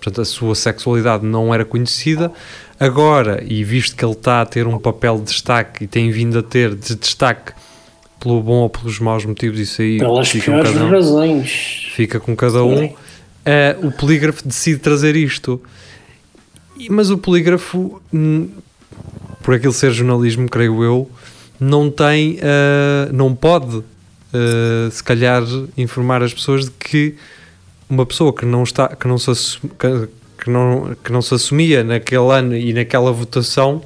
Portanto, 0.00 0.20
a 0.22 0.24
sua 0.24 0.54
sexualidade 0.54 1.24
não 1.24 1.52
era 1.52 1.64
conhecida. 1.64 2.32
Agora, 2.78 3.44
e 3.46 3.62
visto 3.62 3.94
que 3.94 4.04
ele 4.04 4.12
está 4.12 4.40
a 4.40 4.46
ter 4.46 4.66
um 4.66 4.78
papel 4.78 5.18
de 5.18 5.24
destaque 5.24 5.84
e 5.84 5.86
tem 5.86 6.10
vindo 6.10 6.38
a 6.38 6.42
ter 6.42 6.74
de 6.74 6.94
destaque 6.94 7.52
pelo 8.18 8.42
bom 8.42 8.62
ou 8.62 8.70
pelos 8.70 8.98
maus 8.98 9.24
motivos, 9.24 9.58
isso 9.58 9.82
aí 9.82 9.98
Pelas 9.98 10.28
fica, 10.28 10.44
com 10.46 10.52
piores 10.52 10.72
cada 10.72 10.84
um, 10.84 10.90
razões. 10.90 11.90
fica 11.94 12.20
com 12.20 12.36
cada 12.36 12.64
um. 12.64 12.94
Ah, 13.44 13.76
o 13.82 13.90
polígrafo 13.92 14.46
decide 14.46 14.78
trazer 14.78 15.16
isto. 15.16 15.60
Mas 16.88 17.10
o 17.10 17.18
polígrafo, 17.18 18.00
hum, 18.12 18.48
por 19.42 19.54
aquilo 19.54 19.72
ser 19.72 19.90
jornalismo, 19.92 20.48
creio 20.48 20.82
eu, 20.82 21.10
não 21.58 21.90
tem, 21.90 22.38
ah, 22.42 23.10
não 23.12 23.34
pode, 23.34 23.82
ah, 24.32 24.88
se 24.90 25.02
calhar, 25.02 25.42
informar 25.76 26.22
as 26.22 26.32
pessoas 26.32 26.66
de 26.66 26.70
que 26.72 27.14
uma 27.90 28.06
pessoa 28.06 28.32
que 28.32 28.46
não 28.46 28.62
está, 28.62 28.88
que 28.88 29.06
não 29.08 29.18
se, 29.18 29.58
que, 29.60 30.08
que 30.44 30.48
não, 30.50 30.94
que 31.02 31.12
não 31.12 31.20
se 31.20 31.34
assumia 31.34 31.82
naquele 31.84 32.30
ano 32.32 32.56
e 32.56 32.72
naquela 32.72 33.12
votação, 33.12 33.82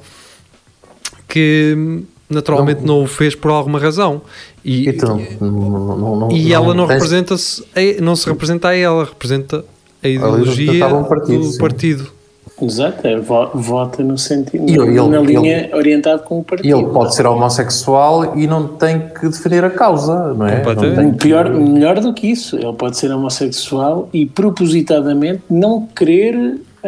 que 1.27 2.03
naturalmente 2.29 2.81
não, 2.81 3.03
o 3.03 3.07
fez 3.07 3.35
por 3.35 3.51
alguma 3.51 3.79
razão. 3.79 4.21
E, 4.63 4.87
E, 4.89 4.93
tu 4.93 5.05
não, 5.07 5.17
não, 5.41 5.97
não, 5.97 6.15
não, 6.21 6.31
e 6.31 6.53
ela 6.53 6.73
não 6.73 6.85
representa-se, 6.85 7.63
a- 7.75 8.01
não 8.01 8.15
se 8.15 8.27
representa 8.27 8.69
a 8.69 8.75
ela, 8.75 9.05
representa 9.05 9.65
a 10.03 10.07
ideologia 10.07 10.87
partido, 11.03 11.39
do 11.43 11.51
sim. 11.51 11.57
partido. 11.57 12.14
Exato, 12.61 13.05
é, 13.05 13.17
vo- 13.19 13.49
vota 13.53 14.01
no 14.01 14.17
sentido, 14.17 14.69
E 14.69 14.75
ele- 14.77 15.01
na 15.09 15.17
ele- 15.19 15.33
linha 15.35 15.69
orientada 15.73 16.19
com 16.19 16.37
o 16.37 16.41
E 16.41 16.43
partido. 16.43 16.77
ele 16.77 16.87
pode 16.87 17.13
ser 17.13 17.25
homossexual 17.27 18.37
e 18.37 18.47
não 18.47 18.67
tem 18.67 19.09
que 19.09 19.27
defender 19.27 19.63
a 19.65 19.69
causa, 19.69 20.33
não 20.33 20.47
é? 20.47 20.63
Não 20.63 20.75
tem 20.95 21.11
que- 21.11 21.17
Pior, 21.17 21.49
melhor 21.49 21.99
do 21.99 22.13
que 22.13 22.27
isso, 22.31 22.55
ele 22.55 22.71
pode 22.73 22.95
ser 22.97 23.11
homossexual 23.11 24.07
e 24.13 24.25
propositadamente 24.25 25.41
não 25.49 25.85
querer 25.95 26.61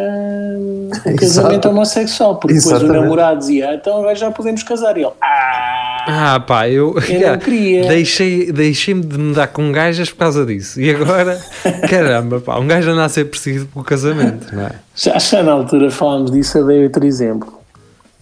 casamento 1.18 1.24
Exato. 1.24 1.68
homossexual, 1.70 2.36
porque 2.36 2.54
depois 2.54 2.66
Exatamente. 2.72 2.98
o 2.98 3.02
namorado 3.02 3.38
dizia, 3.40 3.70
"Ah, 3.70 3.74
então 3.74 3.98
agora 3.98 4.14
já 4.14 4.30
podemos 4.30 4.62
casar. 4.62 4.96
E 4.96 5.00
ele, 5.02 5.10
ah, 5.20 5.77
Ah, 6.10 6.40
pá, 6.40 6.66
eu, 6.70 6.96
Eu 7.06 7.32
não 7.32 7.38
queria. 7.38 7.86
deixei, 7.86 8.50
deixei-me 8.50 9.02
de 9.04 9.18
me 9.18 9.34
dar 9.34 9.46
com 9.48 9.70
gajas 9.70 10.08
por 10.10 10.16
causa 10.20 10.46
disso. 10.46 10.80
E 10.80 10.88
agora, 10.90 11.38
caramba, 11.90 12.40
pá, 12.40 12.58
um 12.58 12.66
gajo 12.66 12.90
anda 12.90 13.04
a 13.04 13.08
ser 13.10 13.26
perseguido 13.26 13.66
pelo 13.66 13.84
casamento, 13.84 14.54
não 14.54 14.62
é? 14.68 14.72
já, 14.96 15.18
já 15.18 15.42
na 15.42 15.52
altura 15.52 15.90
falámos 15.90 16.30
disso, 16.30 16.56
eu 16.56 16.66
dei 16.66 16.84
outro 16.84 17.04
exemplo. 17.04 17.52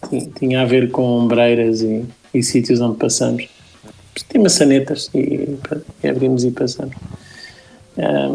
Tinha, 0.09 0.29
tinha 0.37 0.63
a 0.63 0.65
ver 0.65 0.91
com 0.91 1.03
ombreiras 1.21 1.81
e, 1.81 2.05
e 2.35 2.43
sítios 2.43 2.81
onde 2.81 2.97
passamos. 2.99 3.47
Tem 4.29 4.43
maçanetas 4.43 5.09
e, 5.15 5.57
e 6.03 6.09
abrimos 6.09 6.43
e 6.45 6.51
passamos. 6.51 6.97
Ah, 7.99 8.29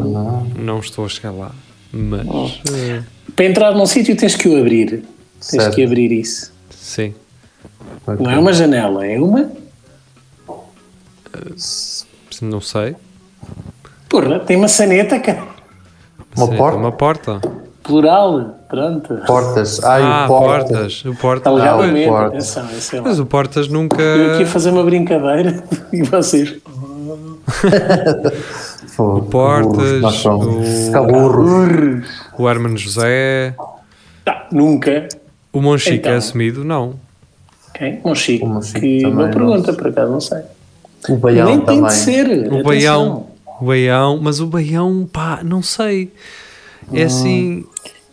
Não 0.57 0.79
estou 0.79 1.05
a 1.05 1.09
chegar 1.09 1.31
lá, 1.31 1.51
mas 1.91 2.25
eh, 2.73 3.01
para 3.35 3.45
entrar 3.45 3.73
num 3.75 3.85
sítio 3.85 4.15
tens 4.15 4.35
que 4.35 4.47
o 4.47 4.57
abrir. 4.59 4.89
Tens 4.91 5.03
Certo. 5.63 5.75
que 5.75 5.83
abrir 5.83 6.11
isso. 6.11 6.53
sim. 6.69 7.13
Não 8.19 8.31
é 8.31 8.37
uma 8.39 8.53
janela, 8.53 9.05
é 9.05 9.19
uma. 9.19 9.49
Não 12.41 12.61
sei. 12.61 12.95
Porra, 14.09 14.39
tem 14.39 14.57
maçaneta, 14.57 15.19
cara. 15.19 15.43
Uma 16.35 16.47
Sim, 16.47 16.57
porta? 16.57 16.77
Uma 16.77 16.91
porta. 16.91 17.41
Plural, 17.83 18.59
pronto. 18.69 19.15
Portas. 19.25 19.83
Ai, 19.83 20.01
ah, 20.03 20.25
o 20.25 20.27
porta. 20.27 20.73
portas. 20.73 21.05
O 21.05 21.15
porta. 21.15 21.49
Alegadamente, 21.49 22.07
porta. 22.09 22.27
atenção, 22.27 22.67
sei 22.67 22.99
lá. 22.99 23.05
Mas 23.07 23.19
o 23.19 23.25
portas 23.25 23.67
nunca. 23.67 24.01
Eu 24.01 24.33
aqui 24.33 24.43
a 24.43 24.47
fazer 24.47 24.69
uma 24.69 24.83
brincadeira 24.83 25.63
e 25.91 26.01
vocês. 26.03 26.55
O 28.97 29.21
Portas, 29.21 30.25
o- 30.25 30.91
Caburros. 30.91 32.05
O 32.37 32.47
Hermano 32.47 32.77
José. 32.77 33.55
Tá, 34.23 34.47
nunca. 34.51 35.07
O 35.51 35.59
Monchique 35.61 35.97
Então. 35.97 36.11
é 36.11 36.15
assumido? 36.17 36.63
Não. 36.63 36.95
Quem? 37.73 37.99
Um 38.03 38.13
Chico. 38.15 38.45
O 38.45 38.49
Monchique 38.49 38.79
que 38.79 39.12
pergunta, 39.34 39.73
por 39.73 39.88
acaso, 39.88 40.12
não 40.12 40.21
sei. 40.21 40.39
O 41.10 41.15
Baião 41.15 41.45
Nem 41.47 41.57
tem 41.62 41.65
também. 41.77 41.84
de 41.86 41.93
ser. 41.93 42.53
O. 42.53 42.63
Baião. 42.63 43.27
O 43.60 43.65
Baião. 43.65 44.19
Mas 44.21 44.39
o 44.39 44.45
Baião, 44.47 45.07
pá, 45.12 45.41
não 45.43 45.62
sei. 45.63 46.12
É 46.93 47.03
assim. 47.03 47.65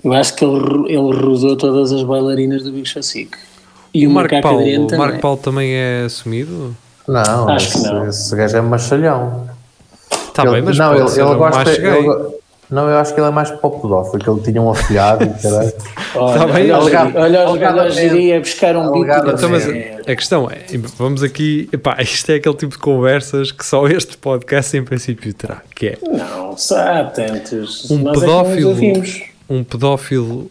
Eu 0.02 0.12
acho 0.12 0.34
que 0.36 0.44
ele, 0.44 0.84
ele 0.86 0.96
rodou 0.96 1.56
todas 1.56 1.92
as 1.92 2.02
bailarinas 2.02 2.62
do 2.62 2.72
Big 2.72 2.86
Chacique. 2.88 3.36
E 3.92 4.06
o 4.06 4.10
o 4.10 4.12
Marco 4.12 4.40
Paulo. 4.40 4.60
O 4.62 4.86
também. 4.86 4.98
Marco 4.98 5.20
Paulo 5.20 5.36
também 5.38 5.70
é 5.74 6.02
assumido? 6.06 6.74
Não, 7.06 7.48
Acho 7.48 7.72
que 7.72 7.78
esse, 7.78 7.86
não. 7.92 8.06
esse 8.08 8.36
gajo 8.36 8.56
é 8.56 8.60
machalhão. 8.60 9.48
Está 10.12 10.42
Ele- 10.44 10.52
bem, 10.52 10.62
mas 10.62 10.78
não, 10.78 10.94
ele, 10.94 11.10
ele 11.10 11.22
um 11.22 11.36
gosta, 11.38 11.64
gay. 11.64 11.98
ele, 11.98 12.26
Não, 12.70 12.88
eu 12.88 12.98
acho 12.98 13.14
que 13.14 13.20
ele 13.20 13.28
é 13.28 13.30
mais 13.30 13.50
para 13.50 13.66
o 13.66 13.80
pedófilo, 13.80 14.22
que 14.22 14.28
ele 14.28 14.40
tinha 14.42 14.60
um 14.60 14.70
afilhado 14.70 15.24
e 15.24 15.42
caralho. 15.42 15.72
Olha, 16.14 16.38
Tá 16.38 16.46
bem, 16.46 16.70
olha, 16.70 17.00
olha, 17.14 17.48
olha, 17.48 17.74
olha, 17.82 18.02
iria 18.04 18.40
buscar 18.40 18.76
um 18.76 18.92
bico 18.92 19.10
Então, 19.30 19.48
mas 19.50 19.66
a 19.68 20.16
questão 20.16 20.50
é, 20.50 20.64
vamos 20.96 21.22
aqui, 21.22 21.68
epá, 21.72 21.96
isto 22.02 22.30
é 22.30 22.34
aquele 22.36 22.54
tipo 22.56 22.72
de 22.72 22.78
conversas 22.78 23.52
que 23.52 23.64
só 23.64 23.86
este 23.86 24.16
podcast 24.18 24.76
em 24.76 24.82
princípio 24.84 25.32
terá, 25.34 25.62
que 25.74 25.88
é 25.88 25.98
Não, 26.10 26.56
só 26.56 26.78
há 26.78 27.04
tantos. 27.04 27.90
Um 27.90 27.98
Nós 27.98 28.22
é 28.22 28.26
não 28.26 28.38
nos 28.38 28.48
pedófilo. 28.48 28.68
ouvimos. 28.70 29.22
um 29.48 29.64
pedófilo 29.64 30.50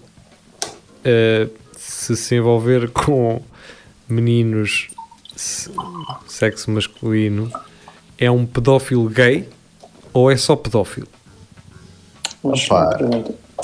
eh, 1.03 1.47
se 1.75 2.15
se 2.15 2.35
envolver 2.35 2.89
com 2.89 3.41
meninos 4.07 4.87
se- 5.35 5.69
sexo 6.27 6.71
masculino 6.71 7.51
é 8.17 8.29
um 8.31 8.45
pedófilo 8.45 9.07
gay 9.09 9.47
ou 10.13 10.31
é 10.31 10.37
só 10.37 10.55
pedófilo? 10.55 11.07
Mas 12.49 12.65
Opa. 12.65 12.97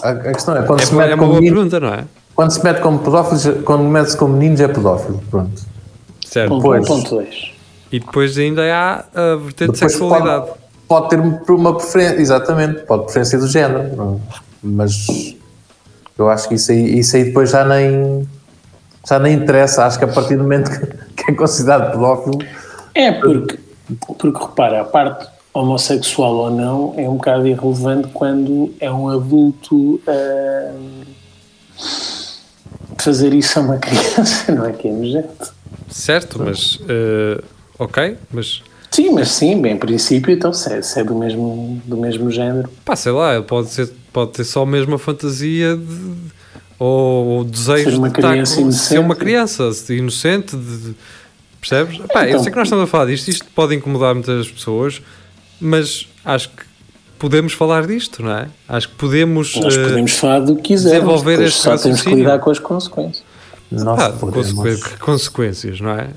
A, 0.03 0.09
a 0.09 0.33
questão 0.33 0.55
é, 0.57 0.63
quando, 0.63 0.81
É, 0.81 0.85
se 0.85 0.93
mete 0.95 1.11
é 1.11 1.15
uma 1.15 1.23
com 1.23 1.29
boa 1.29 1.39
meninos, 1.41 1.69
pergunta, 1.69 1.79
não 1.79 1.93
é? 1.93 2.05
quando 2.35 2.51
se 2.51 2.63
mete 2.63 2.81
como 2.81 2.99
pedófilos, 2.99 3.63
quando 3.63 3.83
mete-se 3.83 4.17
com 4.17 4.27
meninos 4.27 4.59
é 4.59 4.67
pedófilo, 4.67 5.21
pronto. 5.29 5.61
Certo. 6.27 6.49
Ponto 6.49 6.61
Pois. 6.63 6.83
1, 6.83 6.87
ponto 6.87 7.09
2. 7.15 7.53
E 7.91 7.99
depois 7.99 8.37
ainda 8.37 8.61
há 8.73 9.05
a 9.13 9.35
vertente 9.35 9.71
de 9.73 9.79
Depois 9.79 9.91
sexualidade. 9.91 10.47
Pode, 10.87 11.09
pode 11.09 11.09
ter 11.45 11.51
uma 11.51 11.77
preferência, 11.77 12.19
exatamente, 12.19 12.81
pode 12.81 13.03
preferência 13.03 13.37
do 13.37 13.47
género, 13.47 13.95
não? 13.95 14.21
mas 14.63 15.35
eu 16.17 16.29
acho 16.29 16.47
que 16.49 16.55
isso 16.55 16.71
aí, 16.71 16.99
isso 16.99 17.15
aí 17.15 17.25
depois 17.25 17.51
já 17.51 17.63
nem, 17.63 18.27
já 19.07 19.19
nem 19.19 19.33
interessa. 19.35 19.85
Acho 19.85 19.99
que 19.99 20.05
a 20.05 20.07
partir 20.07 20.35
do 20.37 20.43
momento 20.43 20.71
que, 20.71 20.87
que 21.23 21.31
é 21.31 21.35
considerado 21.35 21.91
pedófilo, 21.91 22.39
É 22.95 23.11
porque, 23.11 23.59
porque 24.17 24.39
repara, 24.43 24.81
a 24.81 24.85
parte 24.85 25.27
homossexual 25.53 26.33
ou 26.35 26.49
não 26.51 26.93
é 26.97 27.07
um 27.07 27.15
bocado 27.15 27.47
irrelevante 27.47 28.07
quando 28.13 28.73
é 28.79 28.91
um 28.91 29.07
adulto 29.09 30.01
a 30.07 30.71
fazer 33.01 33.33
isso 33.33 33.59
a 33.59 33.61
uma 33.61 33.77
criança, 33.79 34.51
não 34.51 34.65
é 34.65 34.71
que 34.73 34.87
é 34.87 34.91
nojento. 34.91 35.53
Certo, 35.89 36.39
mas 36.43 36.79
eh, 36.87 37.41
ok, 37.77 38.17
mas 38.31 38.61
Sim, 38.91 39.09
mas 39.11 39.29
sim, 39.29 39.59
bem, 39.59 39.73
em 39.73 39.77
princípio, 39.77 40.31
então 40.31 40.53
se 40.53 40.71
é, 40.71 40.79
se 40.83 40.99
é 40.99 41.03
do, 41.03 41.15
mesmo, 41.15 41.81
do 41.83 41.97
mesmo 41.97 42.29
género. 42.29 42.69
pá, 42.85 42.95
sei 42.95 43.11
lá, 43.11 43.41
pode, 43.41 43.69
ser, 43.69 43.91
pode 44.11 44.31
ter 44.33 44.43
só 44.43 44.65
mesmo 44.67 44.93
a 44.93 44.99
fantasia 44.99 45.75
de, 45.75 46.13
ou 46.77 47.39
o 47.39 47.43
desejo 47.43 47.89
Ser 47.89 47.97
uma 47.97 48.09
de 48.09 48.17
estar 48.19 48.29
criança 48.31 48.61
com- 48.61 48.71
ser 48.71 48.99
uma 48.99 49.15
criança 49.15 49.71
inocente, 49.89 50.55
de, 50.55 50.93
percebes? 51.59 51.97
Pá, 52.13 52.23
eu 52.25 52.29
Então- 52.29 52.43
sei 52.43 52.51
que 52.51 52.57
nós 52.57 52.67
estamos 52.67 52.83
a 52.83 52.87
falar 52.87 53.07
disto, 53.07 53.29
isto 53.29 53.45
pode 53.55 53.73
incomodar 53.73 54.13
muitas 54.13 54.47
pessoas, 54.47 55.01
mas 55.63 56.07
acho 56.25 56.49
que 56.49 56.63
podemos 57.17 57.53
falar 57.53 57.87
disto, 57.87 58.21
não 58.21 58.31
é? 58.31 58.47
Acho 58.67 58.89
que 58.89 58.95
podemos. 58.95 59.55
Nós 59.55 59.75
eh, 59.77 59.83
podemos 59.83 60.11
falar 60.13 60.39
do 60.41 60.55
que 60.57 60.61
quisermos, 60.63 60.99
desenvolver 60.99 61.41
este 61.41 61.59
só 61.59 61.69
temos 61.69 61.81
que 61.83 61.89
raciocínio. 61.89 62.17
lidar 62.19 62.39
com 62.39 62.51
as 62.51 62.59
consequências. 62.59 63.23
nós 63.71 64.13
podemos. 64.19 64.51
consequ- 64.53 64.99
consequências, 64.99 65.79
não 65.81 65.91
é? 65.91 66.09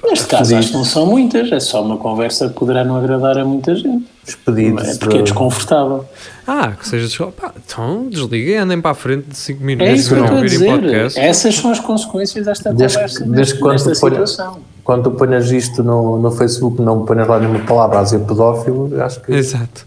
Pá, 0.00 0.08
Neste 0.08 0.26
caso, 0.26 0.56
acho 0.56 0.68
que 0.68 0.74
não 0.74 0.84
são 0.84 1.04
muitas, 1.06 1.50
é 1.52 1.60
só 1.60 1.82
uma 1.82 1.96
conversa 1.98 2.48
que 2.48 2.54
poderá 2.54 2.84
não 2.84 2.96
agradar 2.96 3.36
a 3.36 3.44
muita 3.44 3.74
gente. 3.74 4.06
Despedidos. 4.24 4.84
É 4.88 4.94
porque 4.98 5.16
é 5.16 5.18
de- 5.18 5.24
desconfortável. 5.24 6.04
ah, 6.46 6.72
que 6.78 6.86
seja 6.88 7.06
desculpa. 7.06 7.32
Pá, 7.48 7.54
então 7.66 8.08
desliguem, 8.08 8.56
andem 8.56 8.80
para 8.80 8.92
a 8.92 8.94
frente 8.94 9.26
de 9.28 9.36
5 9.36 9.62
minutos 9.64 9.90
É 9.90 9.94
isso 9.96 10.08
que 10.08 10.14
eu 10.14 10.18
para 10.18 10.24
estou 10.26 10.38
a 10.38 10.42
ouvirem 10.42 10.58
dizer. 10.58 10.80
podcast. 10.80 11.18
Essas 11.20 11.54
são 11.56 11.70
as 11.72 11.80
consequências 11.80 12.46
desta 12.46 12.72
Desde, 12.72 12.96
conversa, 12.96 13.18
desde 13.24 13.36
nesta, 13.36 13.58
quando, 13.58 13.94
situação. 13.94 14.60
Quando 14.84 15.04
tu 15.04 15.10
ponhas 15.12 15.50
isto 15.50 15.82
no, 15.82 16.18
no 16.18 16.30
Facebook, 16.30 16.80
não 16.80 17.04
ponhas 17.04 17.28
lá 17.28 17.38
nenhuma 17.38 17.60
palavra 17.60 18.00
a 18.00 18.02
dizer 18.02 18.20
pedófilo, 18.20 18.90
acho 19.02 19.20
que. 19.22 19.32
Exato. 19.32 19.86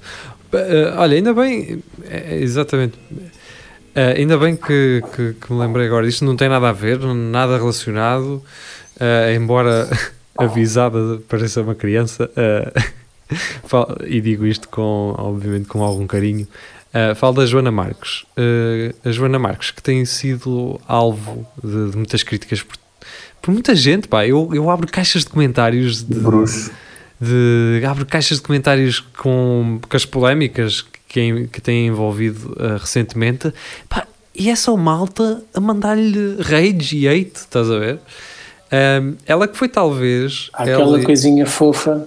Eh, 0.54 0.94
olha, 0.98 1.16
ainda 1.16 1.34
bem, 1.34 1.84
é, 2.10 2.38
exatamente. 2.38 2.98
Eh, 3.94 4.16
ainda 4.18 4.38
bem 4.38 4.56
que, 4.56 5.02
que, 5.16 5.34
que 5.34 5.54
me 5.54 5.60
lembrei 5.60 5.88
agora. 5.88 6.08
Isto 6.08 6.26
não 6.26 6.36
tem 6.36 6.50
nada 6.50 6.70
a 6.70 6.74
ver, 6.74 7.00
nada 7.00 7.58
relacionado. 7.58 8.42
eh, 9.00 9.36
embora 9.36 9.88
avisada 10.38 11.20
pareça 11.28 11.62
uma 11.62 11.76
criança. 11.76 12.30
eh, 12.36 12.74
e 14.08 14.22
digo 14.22 14.46
isto 14.46 14.70
com, 14.70 15.16
obviamente, 15.18 15.68
com 15.68 15.84
algum 15.84 16.06
carinho. 16.08 16.48
Uh, 16.96 17.14
falo 17.14 17.36
da 17.36 17.46
Joana 17.46 17.72
Marques. 17.72 18.24
Uh, 18.38 18.96
a 19.04 19.12
Joana 19.12 19.38
Marques, 19.38 19.70
que 19.70 19.84
tem 19.84 20.06
sido 20.06 20.80
alvo 20.88 21.46
de, 21.62 21.92
de 21.92 21.98
muitas 21.98 22.24
críticas 22.24 22.64
por, 22.64 22.78
por 23.46 23.52
muita 23.52 23.76
gente, 23.76 24.08
pá. 24.08 24.26
Eu, 24.26 24.50
eu 24.56 24.72
abro 24.72 24.88
caixas 24.88 25.24
de 25.24 25.30
comentários 25.30 26.02
de, 26.02 26.16
Bruxo. 26.16 26.72
de 27.22 27.84
abro 27.88 28.04
caixas 28.04 28.40
de 28.40 28.44
comentários 28.44 29.00
com, 29.00 29.80
com 29.88 29.96
as 29.96 30.04
polémicas 30.04 30.84
que, 31.08 31.48
que 31.52 31.62
têm 31.62 31.86
envolvido 31.86 32.54
uh, 32.54 32.80
recentemente 32.80 33.54
pá, 33.88 34.08
e 34.34 34.50
é 34.50 34.56
só 34.56 34.76
malta 34.76 35.44
a 35.54 35.60
mandar-lhe 35.60 36.42
rage 36.42 36.98
e 36.98 37.08
hate, 37.08 37.36
estás 37.36 37.70
a 37.70 37.78
ver? 37.78 38.00
Um, 38.74 39.16
ela 39.28 39.48
que 39.48 39.56
foi 39.56 39.70
talvez 39.70 40.50
aquela 40.52 40.98
ela, 40.98 41.04
coisinha 41.04 41.46
fofa. 41.46 42.04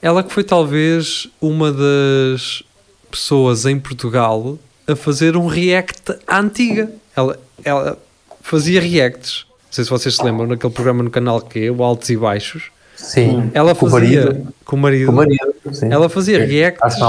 ela 0.00 0.22
que 0.22 0.32
foi 0.32 0.44
talvez 0.44 1.26
uma 1.40 1.72
das 1.72 2.62
pessoas 3.10 3.66
em 3.66 3.76
Portugal 3.76 4.56
a 4.86 4.94
fazer 4.94 5.36
um 5.36 5.48
react 5.48 6.16
à 6.28 6.38
antiga. 6.38 6.88
Ela, 7.16 7.40
ela 7.64 7.98
fazia 8.40 8.80
reacts. 8.80 9.45
Não 9.76 9.84
sei 9.84 9.84
se 9.84 9.90
vocês 9.90 10.16
se 10.16 10.24
lembram 10.24 10.46
naquele 10.46 10.72
programa 10.72 11.02
no 11.02 11.10
canal 11.10 11.38
que 11.38 11.66
é 11.66 11.70
o 11.70 11.82
Altos 11.82 12.08
e 12.08 12.16
Baixos. 12.16 12.70
Sim. 12.96 13.50
Ela 13.52 13.74
Com 13.74 13.84
o 13.84 13.90
fazia 13.90 14.24
marido. 14.24 14.54
com 14.64 14.74
o 14.76 14.78
marido. 14.78 15.06
Com 15.06 15.12
o 15.12 15.16
marido. 15.16 15.54
Sim. 15.70 15.92
Ela 15.92 16.08
fazia 16.08 16.42
reacts 16.42 17.02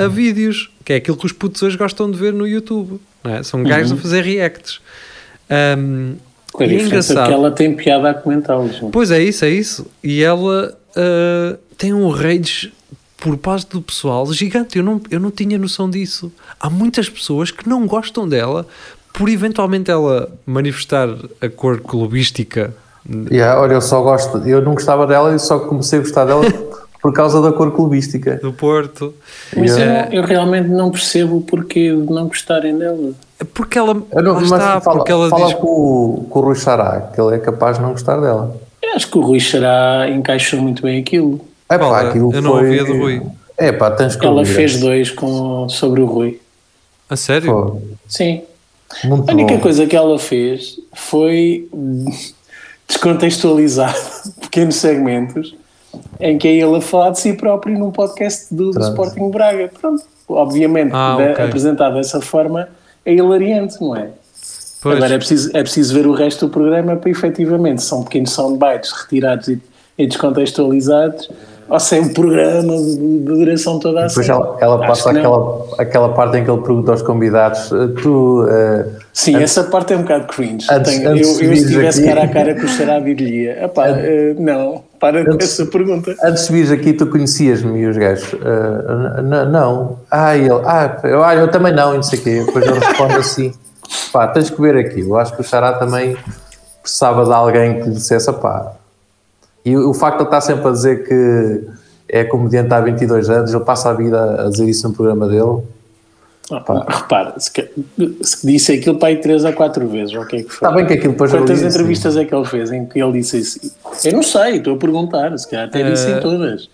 a 0.00 0.08
vídeos, 0.08 0.70
que 0.86 0.94
é 0.94 0.96
aquilo 0.96 1.18
que 1.18 1.26
os 1.26 1.32
putos 1.32 1.62
hoje 1.62 1.76
gostam 1.76 2.10
de 2.10 2.16
ver 2.16 2.32
no 2.32 2.46
YouTube. 2.48 2.98
Não 3.22 3.34
é? 3.34 3.42
São 3.42 3.62
gajos 3.62 3.92
a 3.92 3.96
fazer 3.96 4.22
reacts. 4.22 4.80
Um, 5.50 6.14
Com 6.50 6.62
a 6.62 6.66
e 6.66 6.70
é 6.70 6.78
diferença 6.78 7.12
engraçado. 7.12 7.26
que 7.28 7.34
ela 7.34 7.50
tem 7.50 7.74
piada 7.76 8.08
a 8.08 8.14
comentá-los. 8.14 8.82
é? 8.82 8.88
Pois 8.90 9.10
é 9.10 9.22
isso, 9.22 9.44
é 9.44 9.50
isso. 9.50 9.86
E 10.02 10.22
ela 10.22 10.74
uh, 10.96 11.58
tem 11.76 11.92
um 11.92 12.08
rage 12.08 12.72
por 13.18 13.36
parte 13.36 13.68
do 13.68 13.82
pessoal 13.82 14.32
gigante. 14.32 14.78
Eu 14.78 14.82
não, 14.84 14.98
eu 15.10 15.20
não 15.20 15.30
tinha 15.30 15.58
noção 15.58 15.90
disso. 15.90 16.32
Há 16.58 16.70
muitas 16.70 17.10
pessoas 17.10 17.50
que 17.50 17.68
não 17.68 17.86
gostam 17.86 18.26
dela 18.26 18.66
por 19.12 19.28
eventualmente 19.28 19.90
ela 19.90 20.28
manifestar 20.46 21.08
a 21.40 21.48
cor 21.48 21.80
clubística. 21.80 22.72
Yeah, 23.30 23.60
olha, 23.60 23.74
eu 23.74 23.80
só 23.80 24.00
gosto, 24.00 24.38
eu 24.48 24.62
não 24.62 24.74
gostava 24.74 25.06
dela 25.06 25.34
e 25.34 25.38
só 25.38 25.58
comecei 25.58 25.98
a 25.98 26.02
gostar 26.02 26.24
dela 26.24 26.44
por 27.02 27.12
causa 27.12 27.42
da 27.42 27.52
cor 27.52 27.72
clubística. 27.74 28.36
do 28.36 28.52
Porto. 28.52 29.12
Mas 29.56 29.76
eu, 29.76 29.82
É. 29.82 30.04
não- 30.06 30.12
eu 30.12 30.22
realmente 30.24 30.68
não 30.68 30.90
percebo 30.90 31.38
o 31.38 31.40
porquê 31.40 31.90
de 31.90 32.12
não 32.12 32.28
gostarem 32.28 32.78
dela. 32.78 33.10
Porque 33.52 33.76
ela. 33.76 34.00
Eu 34.12 34.22
não, 34.22 34.34
mas 34.34 34.44
está, 34.44 34.80
fala, 34.80 34.96
porque 34.98 35.10
ela 35.10 35.28
fala 35.28 35.46
diz. 35.46 35.54
com, 35.54 35.66
o, 35.66 36.26
com 36.30 36.38
o 36.38 36.42
Rui 36.42 36.54
Xará, 36.54 37.10
que 37.12 37.20
ele 37.20 37.34
é 37.34 37.38
capaz 37.38 37.76
de 37.76 37.82
não 37.82 37.90
gostar 37.90 38.20
dela. 38.20 38.56
Eu 38.80 38.94
acho 38.94 39.10
que 39.10 39.18
o 39.18 39.20
Rui 39.20 39.40
Xará 39.40 40.08
encaixou 40.08 40.60
muito 40.60 40.80
bem 40.82 41.00
aquilo. 41.00 41.40
É 41.68 41.76
pá, 41.76 42.02
é? 42.04 42.08
aquilo 42.08 42.32
Eu 42.32 42.40
não 42.40 42.52
foi... 42.52 42.60
ouvi 42.66 42.78
a 42.78 42.84
do 42.84 42.98
Rui. 42.98 43.22
É 43.58 43.72
pá, 43.72 43.90
tens 43.90 44.14
que 44.14 44.24
Ela 44.24 44.38
ouvir. 44.40 44.54
fez 44.54 44.78
dois 44.78 45.10
com, 45.10 45.68
sobre 45.68 46.00
o 46.02 46.06
Rui. 46.06 46.40
A 47.10 47.16
sério? 47.16 47.50
Pô, 47.52 47.80
Sim. 48.06 48.42
Muito 49.04 49.28
A 49.30 49.32
única 49.34 49.54
bom. 49.54 49.60
coisa 49.60 49.86
que 49.86 49.96
ela 49.96 50.18
fez 50.18 50.78
foi 50.94 51.68
descontextualizar 52.88 53.94
pequenos 54.40 54.76
segmentos 54.76 55.54
em 56.20 56.38
que 56.38 56.48
é 56.48 56.52
ele 56.56 56.76
a 56.76 56.80
falar 56.80 57.10
de 57.10 57.20
si 57.20 57.32
próprio 57.34 57.78
num 57.78 57.90
podcast 57.90 58.54
do, 58.54 58.70
do. 58.70 58.80
Sporting 58.80 59.30
Braga. 59.30 59.70
Pronto, 59.80 60.02
obviamente, 60.28 60.90
Ah, 60.94 61.16
da- 61.16 61.32
ok. 61.32 61.44
apresentado 61.44 61.94
dessa 61.94 62.20
forma 62.20 62.68
é 63.04 63.12
hilariante, 63.14 63.80
não 63.80 63.94
é? 63.96 64.10
Pois. 64.80 64.96
Agora 64.96 65.14
é 65.14 65.18
preciso, 65.18 65.50
é 65.56 65.62
preciso 65.62 65.94
ver 65.94 66.06
o 66.06 66.12
resto 66.12 66.46
do 66.46 66.52
programa 66.52 66.96
para 66.96 67.10
efetivamente 67.10 67.82
são 67.82 68.02
pequenos 68.02 68.32
soundbites 68.32 68.90
retirados 68.92 69.48
e, 69.48 69.60
e 69.98 70.06
descontextualizados 70.06 71.30
ou 71.68 71.80
se 71.80 71.96
é 71.96 72.00
um 72.00 72.08
programa 72.12 72.76
de, 72.76 73.18
duração 73.20 73.78
toda 73.78 74.04
a 74.04 74.06
Depois 74.06 74.28
ela, 74.28 74.56
ela 74.60 74.78
passa 74.86 75.10
aquela, 75.10 75.66
aquela 75.78 76.08
parte 76.10 76.36
em 76.38 76.44
que 76.44 76.50
ele 76.50 76.60
pergunta 76.60 76.90
aos 76.92 77.02
convidados: 77.02 77.70
"Eh, 77.72 77.88
Tu, 78.02 78.46
eh, 78.48 78.86
Sim, 79.12 79.36
essa 79.42 79.64
parte 79.64 79.92
é 79.92 79.96
um 79.96 80.02
bocado 80.02 80.26
cringe. 80.26 80.66
Antes- 80.70 80.96
Tenho- 80.96 81.10
antes 81.10 81.40
eu, 81.40 81.48
eu 81.50 81.56
se 81.56 81.62
estivesse 81.64 82.04
cara 82.04 82.22
a 82.24 82.28
cara 82.28 82.54
com 82.54 82.64
o 82.64 82.68
Xará 82.68 82.98
diria: 83.00 83.64
"Epá, 83.64 83.88
eh, 83.88 84.34
não, 84.38 84.82
para 85.00 85.24
com 85.24 85.36
essa 85.40 85.66
pergunta. 85.66 86.14
antes 86.24 86.46
de 86.46 86.52
vires 86.52 86.70
aqui, 86.70 86.92
tu 86.92 87.06
conhecias-me 87.06 87.78
e 87.80 87.86
os 87.86 87.96
gajos: 87.96 88.34
"Eh, 88.34 89.20
n- 89.22 89.28
n- 89.28 89.50
Não. 89.50 89.98
Ah, 90.10 90.36
ele: 90.36 90.50
Ah, 90.64 90.96
eu, 91.04 91.22
ah, 91.24 91.34
eu 91.34 91.48
também 91.50 91.72
não, 91.74 91.92
e 91.92 91.96
não 91.96 92.02
sei 92.02 92.18
o 92.18 92.22
quê. 92.22 92.42
Depois 92.46 92.64
ele 92.66 92.78
responde 92.78 93.14
assim: 93.14 93.52
Pá, 94.12 94.26
tens 94.28 94.48
que 94.50 94.60
ver 94.60 94.76
aqui. 94.76 95.00
Eu 95.00 95.16
acho 95.16 95.34
que 95.34 95.40
o 95.40 95.44
Xará 95.44 95.74
também 95.74 96.16
precisava 96.82 97.24
de 97.24 97.32
alguém 97.32 97.80
que 97.80 97.88
lhe 97.88 97.94
dissesse: 97.94 98.32
pá. 98.32 98.72
E 99.64 99.76
o, 99.76 99.94
facto 99.94 100.16
de 100.18 100.22
ele 100.24 100.28
estar 100.28 100.40
sempre 100.40 100.68
a 100.68 100.70
dizer 100.72 101.06
que 101.06 101.60
é 102.08 102.24
comediante 102.24 102.72
há 102.74 102.80
22 102.80 103.30
anos, 103.30 103.54
ele 103.54 103.64
passa 103.64 103.90
a 103.90 103.94
vida 103.94 104.46
a 104.46 104.50
dizer 104.50 104.68
isso 104.68 104.88
no 104.88 104.94
programa 104.94 105.28
dele. 105.28 105.62
Ah, 106.50 106.84
repara, 106.88 107.34
se, 107.38 107.50
que- 107.50 107.70
se 108.22 108.46
disse 108.46 108.72
aquilo 108.72 108.98
para 108.98 109.08
aí 109.08 109.16
3 109.20 109.44
a 109.44 109.52
4 109.52 109.88
vezes, 109.88 110.14
ou 110.14 110.22
o 110.22 110.26
que 110.26 110.36
é 110.36 110.42
que 110.42 110.48
foi? 110.50 110.68
Está 110.68 110.72
bem 110.72 110.86
que 110.86 110.92
aquilo 110.94 111.12
depois 111.12 111.30
Quantas 111.30 111.62
entrevistas 111.62 112.16
é 112.16 112.24
que 112.24 112.34
ele 112.34 112.44
fez 112.44 112.70
em 112.72 112.84
que 112.84 113.00
ele 113.00 113.12
disse 113.12 113.38
isso? 113.38 113.60
Eu 114.04 114.12
não 114.14 114.22
sei, 114.22 114.56
estou 114.56 114.74
a 114.74 114.76
perguntar, 114.76 115.36
se 115.38 115.48
calhar 115.48 115.68
até 115.68 115.88
disse 115.88 116.08
Eh, 116.10 116.18
em 116.18 116.20
todas. 116.20 116.68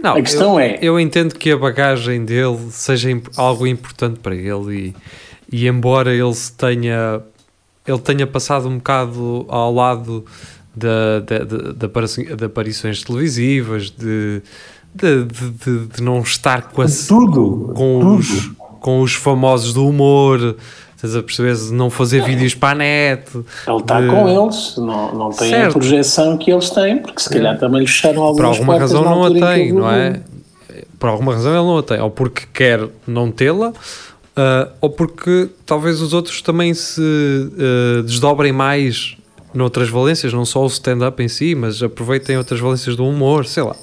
Não, 0.00 0.12
A 0.16 0.22
questão 0.22 0.52
eu, 0.54 0.60
é- 0.60 0.78
Eu 0.80 1.00
entendo 1.00 1.34
que 1.34 1.50
a 1.50 1.56
bagagem 1.56 2.24
dele 2.24 2.58
seja 2.70 3.10
imp- 3.10 3.28
algo 3.36 3.66
importante 3.66 4.20
para 4.20 4.34
ele 4.34 4.94
e, 5.50 5.64
e 5.64 5.68
embora 5.68 6.14
ele 6.14 6.34
se 6.34 6.52
tenha. 6.52 7.20
Ele 7.86 7.98
tenha 7.98 8.26
passado 8.26 8.68
um 8.68 8.76
bocado 8.78 9.44
ao 9.48 9.74
lado 9.74 10.24
da, 10.74 11.20
da, 11.20 11.38
da- 11.44 11.72
da 11.72 11.86
aparici- 11.86 12.34
de 12.34 12.44
aparições 12.44 13.02
televisivas, 13.02 13.90
de, 13.90 14.42
de, 14.94 15.24
de, 15.24 15.50
de- 15.50 15.86
de 15.96 16.02
não 16.02 16.20
estar 16.20 16.62
com, 16.70 16.82
a, 16.82 16.86
Tudo, 16.86 17.72
com, 17.74 18.00
tudo. 18.00 18.16
os, 18.18 18.50
com 18.80 19.00
os 19.00 19.14
famosos 19.14 19.72
do 19.72 19.86
humor, 19.88 20.56
estás 20.96 21.14
a 21.16 21.22
perceber? 21.22 21.54
De 21.56 21.72
não 21.72 21.90
fazer 21.90 22.22
vídeos 22.24 22.54
para 22.54 22.70
a 22.70 22.74
net. 22.74 23.22
Ele 23.34 23.76
está 23.78 24.00
de- 24.00 24.08
com 24.08 24.28
eles, 24.28 24.76
não, 24.76 25.14
não 25.14 25.30
tem 25.30 25.50
Certo. 25.50 25.70
a 25.76 25.78
projeção 25.78 26.36
que 26.38 26.50
eles 26.52 26.70
têm, 26.70 26.98
porque 26.98 27.20
se 27.22 27.30
calhar 27.30 27.58
também 27.58 27.80
lhe 27.80 27.86
fecharam 27.86 28.14
por 28.16 28.44
algumas 28.44 28.46
alguma 28.58 28.72
portas 28.74 28.92
razão 28.92 29.04
não 29.04 29.24
a 29.24 29.30
tem, 29.30 29.72
não 29.72 29.90
é? 29.90 30.20
Por 30.98 31.08
alguma 31.08 31.34
razão 31.34 31.52
ele 31.52 31.62
não 31.64 31.78
a 31.78 31.82
tem, 31.82 32.00
ou 32.00 32.10
porque 32.10 32.42
quer 32.52 32.88
não 33.06 33.30
tê-la, 33.30 33.72
ah, 34.36 34.68
ou 34.80 34.90
porque 34.90 35.48
talvez 35.66 36.00
os 36.00 36.12
outros 36.12 36.40
também 36.42 36.72
se 36.74 37.00
ah, 37.02 38.02
desdobrem 38.02 38.52
mais 38.52 39.16
noutras 39.54 39.88
valências, 39.88 40.32
não 40.32 40.44
só 40.44 40.62
o 40.62 40.66
stand-up 40.66 41.22
em 41.22 41.28
si, 41.28 41.54
mas 41.54 41.82
aproveitem 41.82 42.36
outras 42.36 42.60
valências 42.60 42.96
do 42.96 43.06
humor, 43.06 43.46
sei 43.46 43.62
lá. 43.62 43.76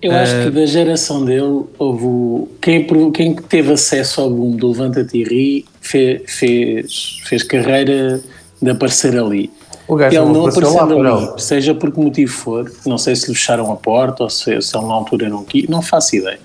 Eu 0.00 0.12
acho 0.12 0.32
Eh, 0.34 0.44
que 0.44 0.50
da 0.50 0.64
geração 0.66 1.24
dele, 1.24 1.64
houve 1.78 2.04
o- 2.04 2.48
quem, 2.60 2.86
quem 3.12 3.34
teve 3.34 3.72
acesso 3.72 4.20
ao 4.20 4.30
boom 4.30 4.52
do 4.56 4.68
Levanta-te 4.68 5.18
e 5.18 5.24
Ri 5.24 5.64
fe- 5.80 6.22
fez, 6.26 7.18
fez 7.24 7.42
carreira 7.42 8.20
de 8.62 8.70
aparecer 8.70 9.18
ali. 9.18 9.50
O 9.88 9.96
gajo 9.96 10.14
ele 10.16 10.24
não 10.26 10.32
não 10.34 10.46
apareceu 10.46 10.98
lá, 11.02 11.14
ali, 11.32 11.40
seja 11.42 11.74
por 11.74 11.90
que 11.90 11.98
motivo 11.98 12.30
for, 12.32 12.70
não 12.86 12.98
sei 12.98 13.16
se 13.16 13.28
lhe 13.28 13.34
fecharam 13.34 13.72
a 13.72 13.76
porta 13.76 14.22
ou 14.24 14.30
se, 14.30 14.60
se 14.62 14.76
ele 14.76 14.86
na 14.86 14.92
altura 14.94 15.28
não 15.28 15.42
quis, 15.44 15.66
não 15.68 15.80
faço 15.82 16.14
ideia. 16.16 16.38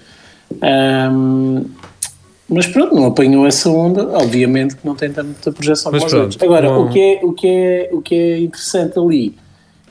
Ahm, 0.61 1.65
mas 2.49 2.67
pronto, 2.67 2.93
não 2.95 3.05
apanhou 3.05 3.45
essa 3.47 3.69
onda, 3.69 4.07
obviamente 4.17 4.75
que 4.75 4.85
não 4.85 4.95
tem 4.95 5.11
tanta 5.11 5.51
projeção 5.51 5.91
Mas 5.91 6.03
como 6.03 6.13
os 6.15 6.19
outros. 6.21 6.41
Agora, 6.43 6.69
não- 6.69 6.85
o, 6.85 6.89
que 6.89 6.99
é, 6.99 7.19
o, 7.25 7.33
que 7.33 7.47
é, 7.47 7.89
o 7.91 8.01
que 8.01 8.15
é 8.15 8.39
interessante 8.39 8.97
ali 8.99 9.35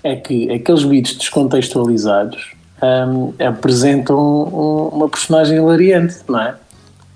é 0.05 0.17
que 0.17 0.51
aqueles 0.53 0.85
beats 0.85 1.15
descontextualizados 1.17 2.53
ahm, 2.81 3.31
apresentam 3.39 4.19
um- 4.19 4.89
uma 4.97 5.09
personagem 5.09 5.57
hilariante, 5.59 6.17
não 6.29 6.41
é? 6.41 6.55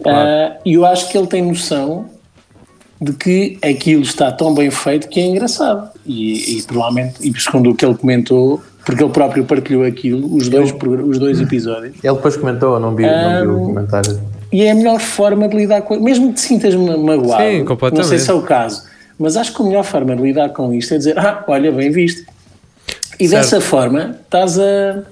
Ah, 0.07 0.57
E 0.65 0.75
eu 0.75 0.85
acho 0.87 1.09
que 1.11 1.17
ele 1.19 1.27
tem 1.27 1.43
noção 1.43 2.07
de 3.01 3.13
que 3.13 3.59
aquilo 3.63 4.03
está 4.03 4.31
tão 4.33 4.55
bem 4.55 4.71
feito 4.71 5.09
que 5.09 5.21
é 5.21 5.27
engraçado. 5.27 5.91
E, 6.07 6.59
e 6.59 6.63
provavelmente, 6.63 7.15
e 7.29 7.41
segundo 7.41 7.71
o 7.71 7.75
que 7.75 7.85
ele 7.85 7.95
comentou, 7.95 8.63
porque 8.85 9.03
ele 9.03 9.13
próprio 9.13 9.45
partilhou 9.45 9.85
aquilo, 9.85 10.35
os 10.35 10.49
dois, 10.49 10.73
os 10.73 11.19
dois 11.19 11.41
episódios, 11.41 11.97
Ele 12.03 12.15
depois 12.15 12.37
comentou, 12.37 12.79
não 12.79 12.95
vi, 12.95 13.03
não 13.05 13.41
vi 13.43 13.47
o 13.49 13.67
comentário. 13.67 14.19
E 14.57 14.63
é 14.63 14.71
a 14.71 14.75
melhor 14.75 14.99
forma 15.01 15.47
de 15.49 15.55
lidar 15.57 15.83
com 15.83 15.99
mesmo 16.01 16.29
que 16.29 16.35
te 16.35 16.41
sintas 16.41 16.75
ma- 16.75 16.97
magoado, 16.97 17.43
Sim, 17.43 17.65
completamente. 17.65 18.03
não 18.03 18.09
sei 18.09 18.19
se 18.19 18.31
é 18.31 18.35
o 18.35 18.41
caso, 18.43 18.85
mas 19.19 19.37
acho 19.37 19.55
que 19.55 19.61
a 19.61 19.65
melhor 19.67 19.85
forma 19.85 20.17
de 20.17 20.23
lidar 20.23 20.49
com 20.51 20.73
isto 20.73 20.95
é 20.95 20.99
dizer, 20.99 21.19
ah, 21.19 21.45
olha, 21.47 21.71
bem 21.71 21.91
visto. 21.91 22.23
E 23.21 23.29
Certo. 23.29 23.43
dessa 23.43 23.61
forma 23.61 24.17
estás 24.25 24.59
a, 24.59 25.03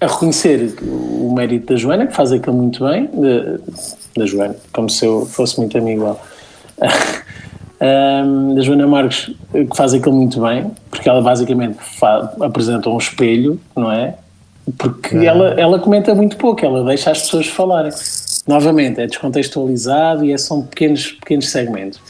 a 0.00 0.06
reconhecer 0.06 0.74
o 0.82 1.32
mérito 1.34 1.72
da 1.72 1.78
Joana, 1.78 2.06
que 2.06 2.14
faz 2.14 2.30
aquilo 2.32 2.56
muito 2.56 2.84
bem, 2.86 3.08
da, 3.12 3.58
da 4.20 4.26
Joana, 4.26 4.56
como 4.72 4.90
se 4.90 5.04
eu 5.06 5.24
fosse 5.24 5.58
muito 5.58 5.76
amigo 5.78 6.02
dela. 6.04 6.20
Ahm, 7.80 8.54
da 8.56 8.60
Joana 8.62 8.88
Marques, 8.88 9.30
que 9.52 9.76
faz 9.76 9.94
aquilo 9.94 10.14
muito 10.16 10.40
bem, 10.40 10.68
porque 10.90 11.08
ela 11.08 11.20
basicamente 11.22 11.78
apresenta 12.40 12.90
um 12.90 12.98
espelho, 12.98 13.60
não 13.76 13.92
é? 13.92 14.14
Porque 14.76 15.16
ela, 15.16 15.50
ela 15.50 15.78
comenta 15.78 16.12
muito 16.14 16.36
pouco, 16.36 16.64
ela 16.64 16.84
deixa 16.84 17.10
as 17.12 17.20
pessoas 17.22 17.46
falarem. 17.46 17.92
Novamente, 18.48 19.00
é 19.00 19.06
descontextualizado 19.06 20.24
e 20.24 20.32
é, 20.32 20.38
são 20.38 20.62
pequenos, 20.62 21.12
pequenos 21.12 21.48
segmentos. 21.50 22.00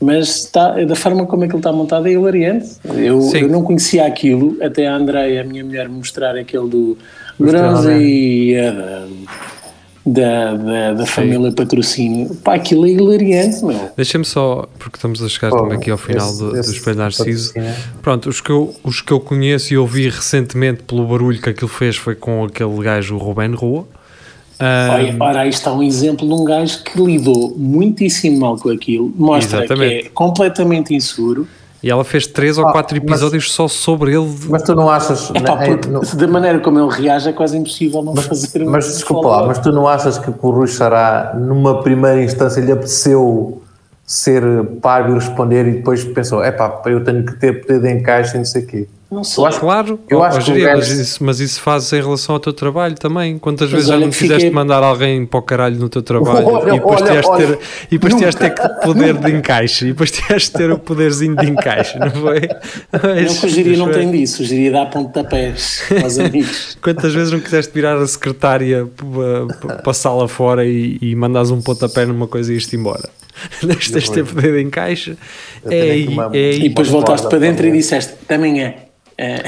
Mas 0.00 0.44
está, 0.44 0.72
da 0.84 0.94
forma 0.94 1.24
como 1.26 1.44
aquilo 1.44 1.58
está 1.58 1.72
montado 1.72 2.06
é 2.06 2.12
hilariante. 2.12 2.68
Eu, 2.84 3.20
eu 3.34 3.48
não 3.48 3.62
conhecia 3.62 4.04
aquilo, 4.06 4.56
até 4.62 4.86
a 4.86 4.94
Andreia, 4.94 5.40
a 5.40 5.44
minha 5.44 5.64
mulher, 5.64 5.88
me 5.88 5.96
mostrar 5.96 6.36
aquele 6.36 6.68
do 6.68 6.98
Bronze 7.38 7.92
e 7.92 8.56
Adam 8.58 9.08
da, 10.06 10.54
da, 10.54 10.94
da 10.94 11.06
família 11.06 11.52
patrocínio. 11.52 12.34
Pá, 12.36 12.54
aquilo 12.54 12.86
é 12.86 12.90
hilariante, 12.90 13.62
meu. 13.64 13.90
Deixa-me 13.96 14.24
só, 14.24 14.66
porque 14.78 14.96
estamos 14.96 15.22
a 15.22 15.28
chegar 15.28 15.52
Oh, 15.52 15.62
também 15.62 15.76
aqui 15.78 15.90
ao 15.90 15.98
final 15.98 16.28
esse- 16.30 16.38
do, 16.38 16.50
do 16.52 16.58
esse 16.58 16.72
Espelho 16.74 16.96
Narciso. 16.98 17.52
Pronto, 18.00 18.28
os 18.28 18.40
que, 18.40 18.50
eu, 18.50 18.74
os 18.82 19.00
que 19.02 19.12
eu 19.12 19.20
conheço 19.20 19.74
e 19.74 19.76
ouvi 19.78 20.08
recentemente 20.08 20.82
pelo 20.84 21.06
barulho 21.06 21.40
que 21.42 21.50
aquilo 21.50 21.68
fez 21.68 21.96
foi 21.96 22.14
com 22.14 22.44
aquele 22.44 22.76
gajo, 22.82 23.16
o 23.16 23.18
Ruben 23.18 23.52
Rua. 23.52 23.86
Olha, 24.60 25.16
ora, 25.20 25.40
aí 25.40 25.50
está 25.50 25.72
um 25.72 25.82
exemplo 25.82 26.26
de 26.26 26.34
um 26.34 26.44
gajo 26.44 26.82
que 26.82 27.00
lidou 27.00 27.54
muitíssimo 27.56 28.40
mal 28.40 28.56
com 28.56 28.70
aquilo, 28.70 29.12
mostra 29.16 29.60
Exatamente. 29.64 30.02
que 30.02 30.06
é 30.08 30.10
completamente 30.10 30.94
inseguro. 30.94 31.46
e 31.80 31.88
ela 31.88 32.02
fez 32.02 32.26
três 32.26 32.58
ou 32.58 32.66
Ah, 32.66 32.72
quatro 32.72 32.96
mas- 33.00 33.08
episódios 33.08 33.52
só 33.52 33.68
sobre 33.68 34.10
ele. 34.12 34.28
Mas 34.48 34.62
tu 34.64 34.74
não 34.74 34.90
achas. 34.90 35.30
É 35.32 35.40
pá, 35.40 35.54
né, 35.54 35.66
porque 35.68 35.88
no- 35.88 36.00
da 36.00 36.26
maneira 36.26 36.58
como 36.58 36.76
ele 36.80 36.90
reage 36.90 37.28
é 37.28 37.32
quase 37.32 37.56
impossível 37.56 38.02
não 38.02 38.16
fazer 38.16 38.64
um 38.66 38.70
mas 38.70 38.84
desculpa 38.92 39.28
lá, 39.28 39.46
mas 39.46 39.58
tu 39.60 39.70
não 39.70 39.86
achas 39.86 40.18
que 40.18 40.28
o 40.28 40.50
Rui 40.50 40.66
Xará, 40.66 41.36
numa 41.38 41.80
primeira 41.80 42.20
instância, 42.20 42.60
lhe 42.60 42.72
apeteceu 42.72 43.62
ser 44.04 44.42
páreo 44.82 45.12
e 45.12 45.14
responder 45.20 45.68
e 45.68 45.72
depois 45.74 46.02
pensou: 46.02 46.42
é 46.42 46.50
pá, 46.50 46.82
eu 46.86 47.04
tenho 47.04 47.24
que 47.24 47.34
ter 47.38 47.60
poder 47.64 47.80
de 47.80 47.92
encaixe 47.92 48.34
e 48.34 48.38
não 48.38 48.44
sei 48.44 48.62
o 48.62 48.66
quê. 48.66 48.88
Não 49.10 49.24
sei. 49.24 49.42
Eu 49.42 49.46
acho, 49.48 49.60
Claro, 49.60 50.00
Eu 50.08 50.18
ó, 50.18 50.24
acho 50.24 50.52
que 50.52 50.60
gajo- 50.60 50.76
mas, 50.76 50.90
isso, 50.90 51.24
mas 51.24 51.40
isso 51.40 51.60
fazes 51.62 51.90
em 51.94 52.00
relação 52.02 52.34
ao 52.34 52.40
teu 52.40 52.52
trabalho 52.52 52.94
também. 52.94 53.38
Quantas 53.38 53.70
vezes 53.70 53.88
já 53.88 53.96
não 53.98 54.10
quiseste 54.10 54.34
fiquei- 54.34 54.50
mandar 54.50 54.82
alguém 54.82 55.24
para 55.24 55.38
o 55.38 55.42
caralho 55.42 55.76
no 55.78 55.88
teu 55.88 56.02
trabalho 56.02 56.46
Olha, 56.46 56.74
e 56.74 56.78
depois 56.78 57.00
olha, 57.00 57.10
tiveste 57.10 57.30
olha, 57.30 57.46
ter, 57.46 57.58
e 57.90 57.98
depois 57.98 58.34
ter 58.34 58.54
que 58.54 58.68
poder 58.84 59.14
de 59.16 59.30
encaixe 59.32 59.84
e 59.86 59.88
depois 59.88 60.10
tiveste 60.10 60.52
ter 60.52 60.70
o 60.70 60.78
poderzinho 60.78 61.34
de 61.36 61.46
encaixe, 61.46 61.98
não 61.98 62.10
foi? 62.10 62.40
Não 62.92 63.34
que 63.34 63.46
o 63.46 63.48
Giria 63.48 63.76
não 63.78 63.90
tem 63.90 64.10
disso, 64.10 64.42
o 64.42 64.44
Giria 64.44 64.72
dá 64.72 64.84
pontapés 64.86 65.82
aos 66.02 66.18
amigos. 66.18 66.76
Quantas 66.82 67.14
vezes 67.14 67.32
não 67.32 67.40
quiseste 67.40 67.72
virar 67.72 67.96
a 67.96 68.06
secretária 68.06 68.86
para, 69.56 69.78
para 69.78 69.90
a 69.90 69.94
sala 69.94 70.28
fora 70.28 70.66
e, 70.66 70.98
e 71.00 71.14
mandares 71.14 71.50
um 71.50 71.62
pontapé 71.62 72.04
numa 72.04 72.26
coisa 72.26 72.52
e 72.52 72.56
isto 72.58 72.76
embora? 72.76 73.08
Tens 73.60 73.90
de 73.90 74.10
ter 74.12 74.24
poder 74.26 74.52
de 74.52 74.62
encaixe. 74.62 75.16
É 75.64 76.08
uma- 76.10 76.24
é 76.34 76.50
aí. 76.50 76.60
E 76.64 76.68
depois 76.68 76.88
voltaste 76.88 77.26
para 77.28 77.38
dentro 77.38 77.66
e 77.66 77.72
disseste, 77.72 78.12
também 78.26 78.62
é. 78.62 78.84
É. 79.18 79.42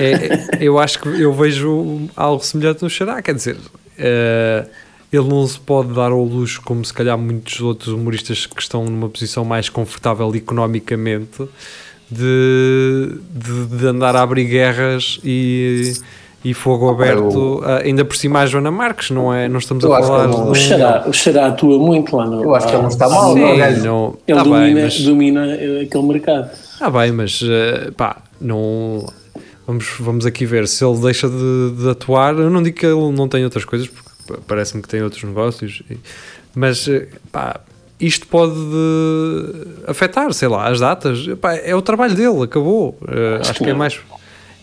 É, 0.00 0.58
eu 0.60 0.78
acho 0.78 0.98
que 1.00 1.08
eu 1.08 1.32
vejo 1.32 2.08
algo 2.16 2.42
semelhante 2.44 2.82
no 2.82 2.90
Xará, 2.90 3.22
quer 3.22 3.34
dizer, 3.34 3.56
eh, 3.98 4.64
ele 5.12 5.28
não 5.28 5.46
se 5.46 5.58
pode 5.60 5.92
dar 5.94 6.10
ao 6.12 6.22
luxo 6.24 6.60
como 6.64 6.84
se 6.84 6.92
calhar 6.92 7.16
muitos 7.16 7.60
outros 7.60 7.88
humoristas 7.92 8.46
que 8.46 8.60
estão 8.60 8.84
numa 8.84 9.08
posição 9.08 9.44
mais 9.44 9.68
confortável 9.68 10.34
economicamente 10.34 11.48
de, 12.10 13.16
de, 13.30 13.66
de 13.78 13.86
andar 13.86 14.16
a 14.16 14.22
abrir 14.22 14.44
guerras 14.46 15.20
e, 15.24 15.92
e 16.44 16.52
fogo 16.52 16.88
aberto, 16.90 17.60
ah, 17.64 17.78
ainda 17.84 18.04
por 18.04 18.16
cima 18.16 18.40
a 18.40 18.46
Joana 18.46 18.70
Marques, 18.72 19.10
não 19.10 19.32
é? 19.32 19.48
Não 19.48 19.58
estamos 19.58 19.84
Eu 19.84 19.94
a 19.94 20.02
falar 20.02 20.26
não- 20.26 20.48
O 20.48 20.52
de... 20.52 20.58
Xará, 20.58 21.04
o 21.06 21.12
Xará 21.12 21.46
atua 21.46 21.78
muito 21.78 22.16
lá 22.16 22.26
no. 22.26 22.42
Eu 22.42 22.54
acho 22.56 22.66
que 22.66 22.72
ele 22.72 22.82
não 22.82 22.88
está 22.88 23.08
mal, 23.08 23.34
Sim, 23.34 23.40
não, 23.40 23.84
não, 23.84 24.18
Ele 24.26 24.36
tá 24.38 24.42
domina, 24.44 24.64
bem, 24.74 24.74
mas- 24.84 25.00
domina 25.00 25.46
eh, 25.54 25.82
aquele 25.86 26.04
mercado. 26.08 26.50
Ah, 26.80 26.90
bem, 26.90 27.12
mas 27.12 27.40
eh, 27.42 27.90
pá, 27.96 28.22
não. 28.40 29.06
Vamos, 29.66 29.86
vamos 30.00 30.26
aqui 30.26 30.44
ver 30.46 30.66
se 30.66 30.84
ele 30.84 30.98
deixa 31.00 31.28
de, 31.28 31.70
de 31.76 31.90
atuar. 31.90 32.34
Eu 32.34 32.50
não 32.50 32.62
digo 32.62 32.76
que 32.78 32.86
ele 32.86 33.12
não 33.12 33.28
tem 33.28 33.44
outras 33.44 33.64
coisas, 33.64 33.86
porque 33.88 34.40
parece-me 34.46 34.82
que 34.82 34.88
tem 34.88 35.02
outros 35.02 35.22
negócios, 35.22 35.82
mas 36.54 36.88
eh, 36.88 37.06
pá, 37.30 37.60
isto 38.00 38.26
pode 38.26 38.54
eh, 38.54 39.90
afetar, 39.90 40.32
sei 40.32 40.48
lá, 40.48 40.68
as 40.68 40.80
datas. 40.80 41.26
Pá, 41.40 41.54
é 41.54 41.74
o 41.74 41.82
trabalho 41.82 42.14
dele, 42.14 42.42
acabou. 42.42 42.98
Eh, 43.08 43.38
acho, 43.40 43.54
que 43.54 43.64
é 43.64 43.72
não. 43.72 43.78
mais. 43.78 44.00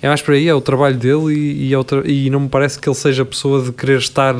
É 0.01 0.07
mais 0.07 0.21
por 0.21 0.33
aí, 0.35 0.47
é 0.47 0.53
o 0.53 0.61
trabalho 0.61 0.95
dele 0.95 1.33
e, 1.33 1.69
e, 1.69 1.73
é 1.73 1.83
tra- 1.83 2.03
e 2.05 2.29
não 2.29 2.41
me 2.41 2.49
parece 2.49 2.77
que 2.79 2.87
ele 2.87 2.95
seja 2.95 3.23
a 3.23 3.25
pessoa 3.25 3.63
de 3.63 3.71
querer 3.71 3.97
estar 3.97 4.35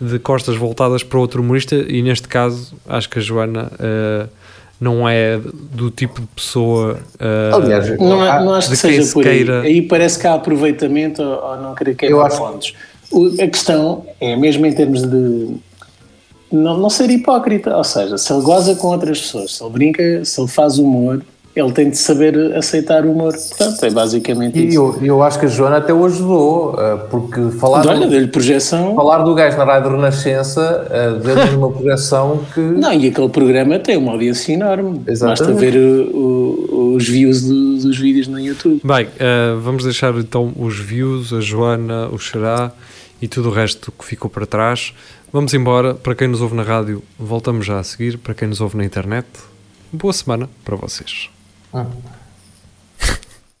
de 0.00 0.18
costas 0.18 0.56
voltadas 0.56 1.04
para 1.04 1.20
outro 1.20 1.40
humorista 1.40 1.76
e 1.76 2.02
neste 2.02 2.26
caso 2.26 2.74
acho 2.88 3.08
que 3.08 3.18
a 3.20 3.22
Joana 3.22 3.70
eh, 3.78 4.26
não 4.80 5.08
é 5.08 5.40
do 5.72 5.90
tipo 5.90 6.20
de 6.20 6.26
pessoa 6.28 6.98
eh, 7.18 7.50
Aliás, 7.52 7.98
Não, 7.98 8.24
é- 8.24 8.30
ah, 8.30 8.40
não 8.40 8.54
acho 8.54 8.70
que 8.70 8.76
seja 8.76 9.02
se 9.02 9.12
por 9.12 9.26
aí. 9.26 9.36
queira- 9.38 9.60
Aí 9.62 9.82
parece 9.82 10.18
que 10.18 10.26
há 10.26 10.34
aproveitamento 10.34 11.22
ou, 11.22 11.42
ou 11.50 11.56
não 11.56 11.74
querer 11.74 11.92
Eu 11.92 11.96
quebrar 11.96 12.26
acho- 12.26 12.38
pontos. 12.38 12.74
O- 13.10 13.34
a 13.42 13.46
questão 13.48 14.04
é 14.20 14.36
mesmo 14.36 14.66
em 14.66 14.72
termos 14.72 15.02
de 15.02 15.56
não, 16.52 16.76
não 16.78 16.88
ser 16.90 17.10
hipócrita, 17.10 17.76
ou 17.76 17.84
seja, 17.84 18.16
se 18.16 18.32
ele 18.32 18.42
goza 18.42 18.74
com 18.74 18.88
outras 18.88 19.20
pessoas, 19.20 19.56
se 19.56 19.62
ele 19.62 19.70
brinca, 19.72 20.24
se 20.24 20.40
ele 20.40 20.48
faz 20.48 20.78
humor, 20.78 21.22
ele 21.60 21.72
tem 21.72 21.90
de 21.90 21.96
saber 21.98 22.54
aceitar 22.56 23.04
o 23.04 23.12
humor. 23.12 23.32
Portanto, 23.32 23.82
é 23.84 23.90
basicamente 23.90 24.58
E 24.58 24.68
isso. 24.68 24.76
eu, 24.76 24.98
eu 25.04 25.22
acho 25.22 25.38
que 25.38 25.46
a 25.46 25.48
Joana 25.48 25.78
até 25.78 25.92
o 25.92 26.04
ajudou, 26.04 26.74
eh, 26.78 26.96
porque 27.10 27.50
falar, 27.58 27.86
Olha, 27.86 28.00
do, 28.06 28.10
deu-lhe 28.10 28.28
projeção. 28.28 28.94
falar 28.94 29.18
do 29.22 29.34
gajo 29.34 29.56
na 29.56 29.64
Rádio 29.64 29.90
Renascença 29.90 30.86
eh, 30.90 31.12
deu-lhe 31.22 31.56
uma 31.56 31.70
projeção 31.72 32.44
que. 32.54 32.60
Não, 32.78 32.92
e 32.92 33.08
aquele 33.08 33.28
programa 33.28 33.78
tem 33.78 33.96
uma 33.96 34.12
audiência 34.12 34.52
enorme. 34.52 34.98
Basta 34.98 35.10
Exatamente. 35.12 35.58
ver 35.60 35.76
o, 35.78 36.18
o, 36.70 36.94
os 36.96 37.08
views 37.08 37.42
do- 37.42 37.78
dos 37.78 37.98
vídeos 37.98 38.26
no 38.28 38.38
YouTube. 38.40 38.80
Bem, 38.84 39.08
eh, 39.18 39.54
vamos 39.60 39.84
deixar 39.84 40.14
então 40.16 40.52
os 40.58 40.78
views, 40.78 41.32
a 41.32 41.40
Joana, 41.40 42.08
o 42.08 42.18
Xará 42.18 42.72
e 43.20 43.26
tudo 43.28 43.48
o 43.48 43.52
resto 43.52 43.92
que 43.98 44.04
ficou 44.04 44.30
para 44.30 44.46
trás. 44.46 44.92
Vamos 45.32 45.52
embora. 45.54 45.94
Para 45.94 46.14
quem 46.14 46.26
nos 46.28 46.40
ouve 46.40 46.54
na 46.54 46.62
rádio, 46.62 47.02
voltamos 47.18 47.66
já 47.66 47.78
a 47.78 47.82
seguir. 47.82 48.16
Para 48.18 48.32
quem 48.34 48.48
nos 48.48 48.60
ouve 48.60 48.76
na 48.76 48.84
internet, 48.84 49.26
boa 49.92 50.12
semana 50.12 50.48
para 50.64 50.74
vocês. 50.76 51.28
Hum. 51.72 52.17